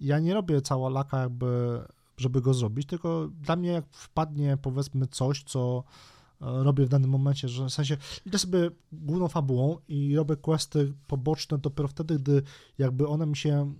[0.00, 1.80] ja nie robię cała laka jakby
[2.18, 5.84] żeby go zrobić, tylko dla mnie jak wpadnie powiedzmy coś, co
[6.40, 7.96] e, robię w danym momencie, że w sensie
[8.26, 12.42] idę sobie główną fabułą i robię questy poboczne dopiero wtedy, gdy
[12.78, 13.74] jakby one mi się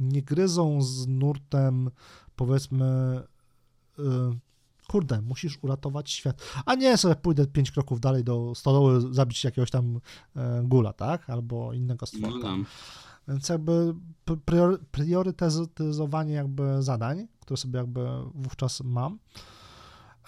[0.00, 1.90] nie gryzą z nurtem
[2.36, 3.20] powiedzmy
[3.98, 4.38] yy,
[4.88, 6.42] kurde, musisz uratować świat.
[6.66, 9.94] A nie sobie pójdę pięć kroków dalej do stodoły, zabić jakiegoś tam
[10.36, 11.30] yy, gula, tak?
[11.30, 12.56] Albo innego stworka.
[12.56, 12.64] No
[13.28, 13.94] Więc jakby
[14.90, 18.00] priorytetyzowanie jakby zadań które sobie jakby
[18.34, 19.18] wówczas mam.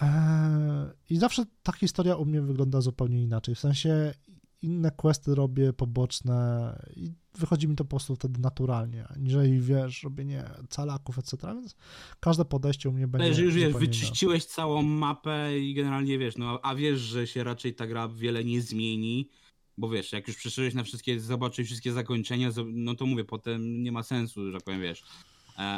[0.01, 3.55] E, I zawsze ta historia u mnie wygląda zupełnie inaczej.
[3.55, 4.13] W sensie
[4.61, 10.49] inne questy robię poboczne i wychodzi mi to po prostu wtedy naturalnie, aniżeli wiesz, robienie
[10.69, 11.37] calaków, etc.
[11.55, 11.75] Więc
[12.19, 13.27] każde podejście u mnie będzie.
[13.27, 14.49] Jeżeli już wiesz, wyczyściłeś inne.
[14.49, 18.61] całą mapę i generalnie wiesz, no a wiesz, że się raczej ta gra wiele nie
[18.61, 19.29] zmieni,
[19.77, 23.91] bo wiesz, jak już przeszedłeś na wszystkie, zobaczyć wszystkie zakończenia, no to mówię, potem nie
[23.91, 25.03] ma sensu, że tak powiem, wiesz,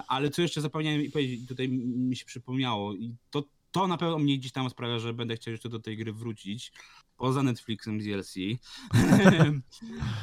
[0.08, 4.38] ale co jeszcze zapomniałem powiedzieć, tutaj mi się przypomniało i to, to na pewno mnie
[4.38, 6.72] gdzieś tam sprawia, że będę chciał jeszcze do tej gry wrócić,
[7.18, 8.36] poza Netflixem z DLC,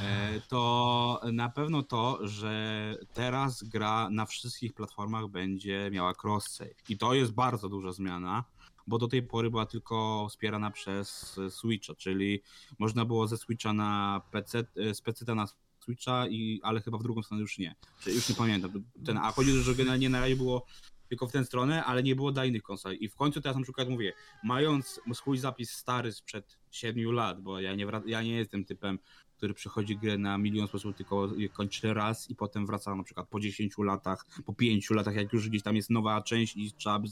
[0.02, 6.74] e, to na pewno to, że teraz gra na wszystkich platformach będzie miała cross-save.
[6.88, 8.44] I to jest bardzo duża zmiana,
[8.86, 12.42] bo do tej pory była tylko wspierana przez Switcha, czyli
[12.78, 15.46] można było ze Switcha na PC, e, z PC na
[15.80, 17.74] Switcha, i, ale chyba w drugą stronę już nie.
[18.06, 18.70] Już nie pamiętam.
[19.04, 20.66] Ten, a chodzi o to, że generalnie na razie było
[21.08, 22.94] tylko w tę stronę, ale nie było dla innych konsol.
[22.94, 24.12] I w końcu teraz na przykład mówię,
[24.44, 28.98] mając swój zapis stary sprzed 7 lat, bo ja nie, ja nie jestem typem,
[29.36, 33.40] który przychodzi grę na milion sposób, tylko kończy raz i potem wraca na przykład po
[33.40, 37.08] 10 latach, po 5 latach, jak już gdzieś tam jest nowa część i trzeba by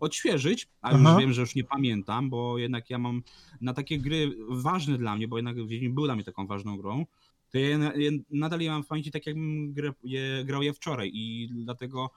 [0.00, 0.98] odświeżyć, a Aha.
[0.98, 3.22] już wiem, że już nie pamiętam, bo jednak ja mam
[3.60, 7.06] na takie gry ważne dla mnie, bo jednak Wiedźmin był dla mnie taką ważną grą,
[7.56, 11.48] to ja, ja nadal je mam w pamięci tak, jakbym je, grał je wczoraj i
[11.50, 12.10] dlatego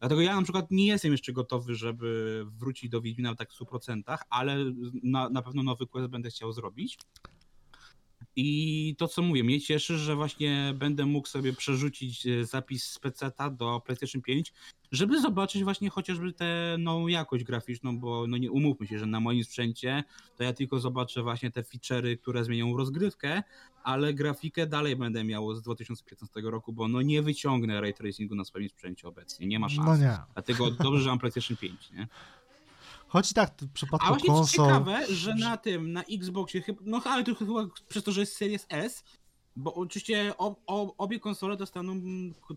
[0.00, 4.18] Dlatego ja na przykład nie jestem jeszcze gotowy, żeby wrócić do Wiedźmina tak w 100%,
[4.30, 4.64] ale
[5.02, 6.98] na, na pewno nowy quest będę chciał zrobić.
[8.36, 12.98] I to co mówię, mnie cieszy, że właśnie będę mógł sobie przerzucić e, zapis z
[12.98, 14.52] PC do PlayStation 5,
[14.92, 19.20] żeby zobaczyć właśnie chociażby tę nową jakość graficzną, bo no nie umówmy się, że na
[19.20, 20.04] moim sprzęcie
[20.36, 23.42] to ja tylko zobaczę właśnie te feature'y, które zmienią rozgrywkę,
[23.84, 28.44] ale grafikę dalej będę miał z 2015 roku, bo no nie wyciągnę ray tracingu na
[28.44, 29.86] swoim sprzęcie obecnie, nie ma szans.
[29.86, 30.18] No nie.
[30.34, 32.08] Dlatego dobrze, że mam PlayStation 5, nie?
[33.16, 34.66] Choć tak w przypadku A właśnie konsol...
[34.66, 38.66] ciekawe, że na tym, na Xboxie, no ale to chyba przez to, że jest Series
[38.68, 39.04] S,
[39.56, 42.00] bo oczywiście ob, ob, obie konsole dostaną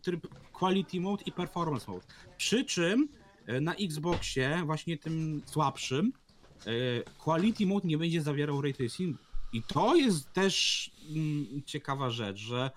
[0.01, 2.05] tryb Quality Mode i Performance Mode.
[2.38, 3.10] Przy czym
[3.45, 6.14] e, na Xboxie, właśnie tym słabszym,
[6.66, 6.72] e,
[7.18, 9.18] Quality Mode nie będzie zawierał ray tracingu.
[9.53, 12.72] I to jest też mm, ciekawa rzecz, że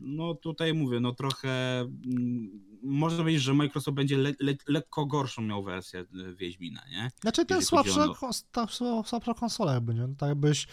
[0.00, 5.42] no tutaj mówię, no trochę mm, można powiedzieć, że Microsoft będzie le, le, lekko gorszą
[5.42, 7.10] miał wersję e, Wiedźmina, nie?
[7.20, 8.06] Znaczy ten słabsza,
[8.52, 8.66] ta,
[9.04, 10.06] słabsza konsola jakby, nie?
[10.06, 10.66] No tak jakbyś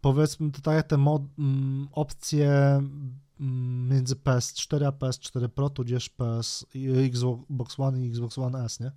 [0.00, 2.50] powiedzmy tutaj te mod, mm, opcje
[3.40, 6.66] mm, między PS4 a PS4 Pro, tudzież PS,
[7.06, 8.92] Xbox One i Xbox One S, nie?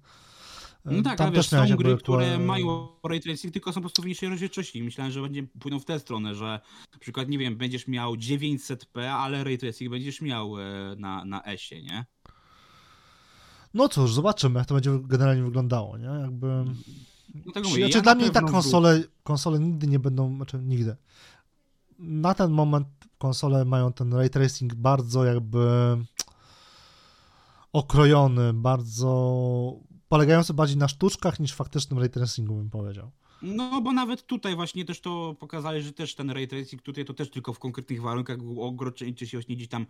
[0.85, 4.01] No tak, Tam ale też są gry, które mają ray tracing, tylko są po prostu
[4.01, 4.83] w niższej rozdzielczości.
[4.83, 6.59] Myślałem, że będzie pójdą w tę stronę, że
[6.93, 11.43] na przykład, nie wiem, będziesz miał 900p, ale ray tracing będziesz miał e, na, na
[11.43, 12.05] S-ie, nie?
[13.73, 16.21] No cóż, zobaczymy, jak to będzie generalnie wyglądało, nie?
[16.21, 16.65] Jakby...
[17.45, 20.95] No tego mówię, znaczy, ja dla mnie tak konsole, konsole nigdy nie będą, znaczy nigdy.
[21.99, 25.67] Na ten moment konsole mają ten ray tracing bardzo jakby
[27.73, 29.79] okrojony, bardzo
[30.15, 33.11] polegający bardziej na sztuczkach niż faktycznym ray tracingu, bym powiedział.
[33.41, 37.13] No, bo nawet tutaj właśnie też to pokazali, że też ten ray tracing tutaj to
[37.13, 39.85] też tylko w konkretnych warunkach ograniczy się właśnie gdzieś tam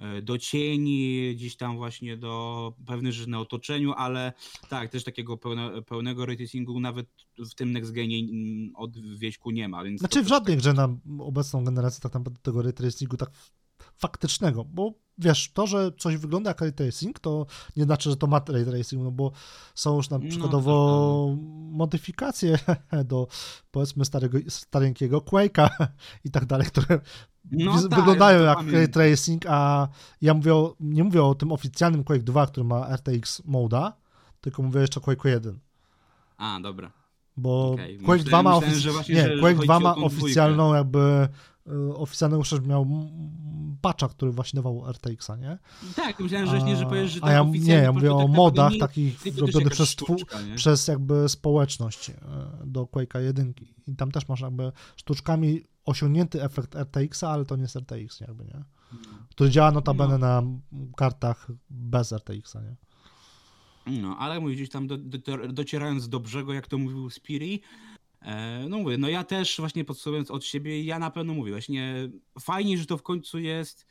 [0.00, 4.32] e, do cieni, gdzieś tam właśnie do pewnych rzeczy na otoczeniu, ale
[4.68, 7.06] tak, też takiego pełne, pełnego ray tracingu nawet
[7.38, 8.22] w tym next genie
[8.74, 9.84] od wieśku nie ma.
[9.84, 10.60] Więc znaczy w żadnej tak...
[10.60, 13.30] grze na obecną generację tak naprawdę tego ray tracingu tak
[13.96, 17.46] faktycznego, bo wiesz, to, że coś wygląda jak ray tracing, to
[17.76, 19.32] nie znaczy, że to ma ray tracing, no bo
[19.74, 20.72] są już na no, przykładowo
[21.30, 22.58] no, modyfikacje
[23.04, 23.28] do
[23.70, 25.68] powiedzmy starego, starenkiego Quake'a
[26.24, 27.00] i tak dalej, które
[27.50, 29.88] no, tak, wyglądają jak ray tracing, a
[30.20, 33.92] ja mówię o, nie mówię o tym oficjalnym Quake 2, który ma RTX moda,
[34.40, 35.58] tylko mówię jeszcze o Quake 1.
[36.36, 36.92] A, dobra.
[37.36, 37.98] Bo okay.
[38.04, 38.84] Quake 2 ma, ofic...
[39.08, 41.28] nie, Quake 2 ma oficjalną jakby
[41.72, 42.86] Y, oficjalnego już miał
[43.80, 45.58] patcha, który właśnie dawał RTX-a, nie?
[45.96, 48.72] Tak, myślałem, że nie, że powiesz, że A ja, nie, ja mówię o tak modach
[48.72, 52.14] nie, takich robionych przez, sztuczka, przez jakby społeczność y,
[52.64, 53.54] do Quake'a 1
[53.86, 58.44] i tam też masz jakby sztuczkami osiągnięty efekt RTX-a, ale to nie jest RTX, jakby,
[58.44, 58.64] nie?
[59.30, 60.26] Który działa notabene no.
[60.26, 60.42] na
[60.96, 62.76] kartach bez RTX-a, nie?
[63.86, 67.60] No, ale gdzieś tam do, do, docierając do brzegu, jak to mówił Spiri,
[68.68, 72.10] no mówię, no ja też właśnie podsumowując od siebie, ja na pewno mówię, właśnie
[72.40, 73.86] fajnie, że to w końcu jest.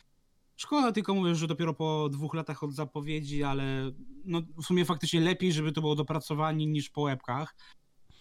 [0.55, 3.91] Szkoda tylko mówię, że dopiero po dwóch latach od zapowiedzi, ale
[4.25, 7.55] no w sumie faktycznie lepiej, żeby to było dopracowanie niż po łebkach.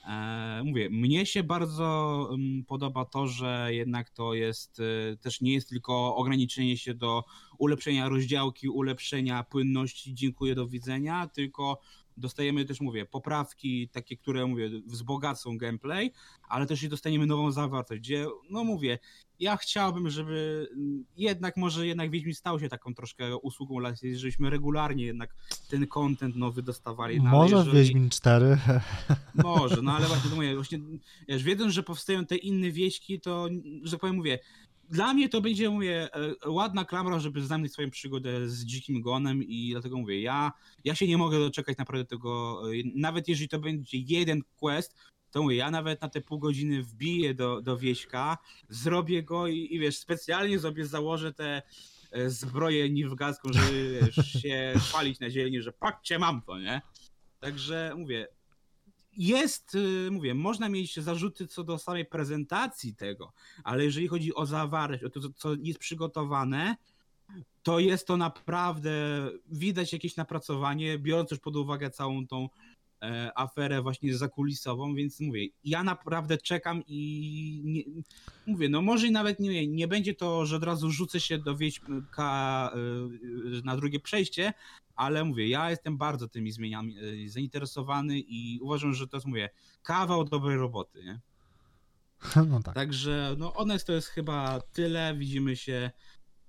[0.06, 5.52] E, mówię, mnie się bardzo um, podoba to, że jednak to jest e, też nie
[5.52, 7.24] jest tylko ograniczenie się do
[7.58, 11.80] ulepszenia rozdziałki, ulepszenia płynności, dziękuję, do widzenia, tylko
[12.16, 16.12] dostajemy też, mówię, poprawki takie, które, mówię, wzbogacą gameplay,
[16.48, 18.98] ale też i dostaniemy nową zawartość, gdzie, no mówię,
[19.40, 20.68] ja chciałbym, żeby
[21.16, 25.34] jednak, może jednak Wiedźmin stał się taką troszkę usługą dla żebyśmy regularnie jednak
[25.70, 27.22] ten content nowy dostawali.
[27.22, 27.78] No, może jeżeli...
[27.78, 28.58] Wiedźmin 4.
[29.34, 30.78] Może, no ale właśnie, to mówię, właśnie,
[31.28, 33.48] wiesz, wiedząc, że powstają te inne wieśki, to,
[33.82, 34.38] że tak powiem, mówię,
[34.90, 39.42] dla mnie to będzie, mówię, e, ładna klamra, żeby zamknąć swoją przygodę z Dzikim Gonem
[39.42, 40.52] i dlatego mówię, ja,
[40.84, 44.96] ja się nie mogę doczekać naprawdę tego, e, nawet jeżeli to będzie jeden quest,
[45.30, 49.74] to mówię, ja nawet na te pół godziny wbiję do, do wieśka, zrobię go i,
[49.74, 51.62] i wiesz, specjalnie sobie założę te
[52.10, 56.82] e, zbroję niwgacką, żeby wiesz, się chwalić na dzielni, że patrzcie, mam to, nie?
[57.40, 58.28] Także mówię,
[59.16, 63.32] jest, y, mówię, można mieć zarzuty co do samej prezentacji tego,
[63.64, 66.76] ale jeżeli chodzi o zawartość, o to, co jest przygotowane,
[67.62, 68.90] to jest to naprawdę,
[69.46, 72.48] widać jakieś napracowanie, biorąc już pod uwagę całą tą
[73.34, 77.82] aferę właśnie zakulisową, więc mówię, ja naprawdę czekam i nie,
[78.46, 82.70] mówię, no może nawet nie, nie będzie to, że od razu rzucę się do Wiedźmka
[82.74, 82.78] e,
[83.64, 84.52] na drugie przejście,
[84.96, 89.50] ale mówię, ja jestem bardzo tymi zmianami e, zainteresowany i uważam, że to jest, mówię,
[89.82, 91.20] kawał dobrej roboty, nie?
[92.50, 92.74] No tak.
[92.74, 95.90] Także, no Honest to jest chyba tyle, widzimy się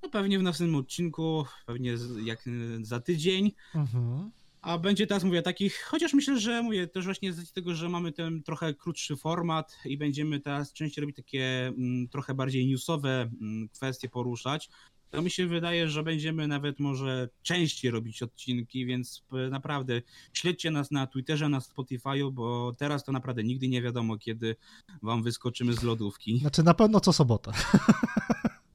[0.03, 2.43] no, pewnie w następnym odcinku, pewnie jak
[2.81, 3.51] za tydzień.
[3.75, 4.31] Mhm.
[4.67, 8.11] A będzie teraz, mówię, takich, chociaż myślę, że mówię też właśnie z tego, że mamy
[8.11, 13.69] ten trochę krótszy format i będziemy teraz częściej robić takie mm, trochę bardziej newsowe mm,
[13.69, 14.69] kwestie poruszać,
[15.09, 20.01] to mi się wydaje, że będziemy nawet może częściej robić odcinki, więc naprawdę
[20.33, 24.55] śledźcie nas na Twitterze, na Spotify'u, bo teraz to naprawdę nigdy nie wiadomo, kiedy
[25.01, 26.39] wam wyskoczymy z lodówki.
[26.39, 27.51] Znaczy na pewno co sobota.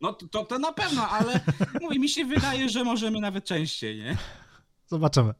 [0.00, 1.40] No to, to na pewno, ale
[1.80, 4.16] mówi, mi się wydaje, że możemy nawet częściej, nie?
[4.86, 5.34] Zobaczymy.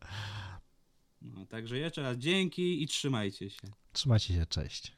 [1.53, 3.59] Także jeszcze raz dzięki i trzymajcie się.
[3.92, 4.92] Trzymajcie się, cześć.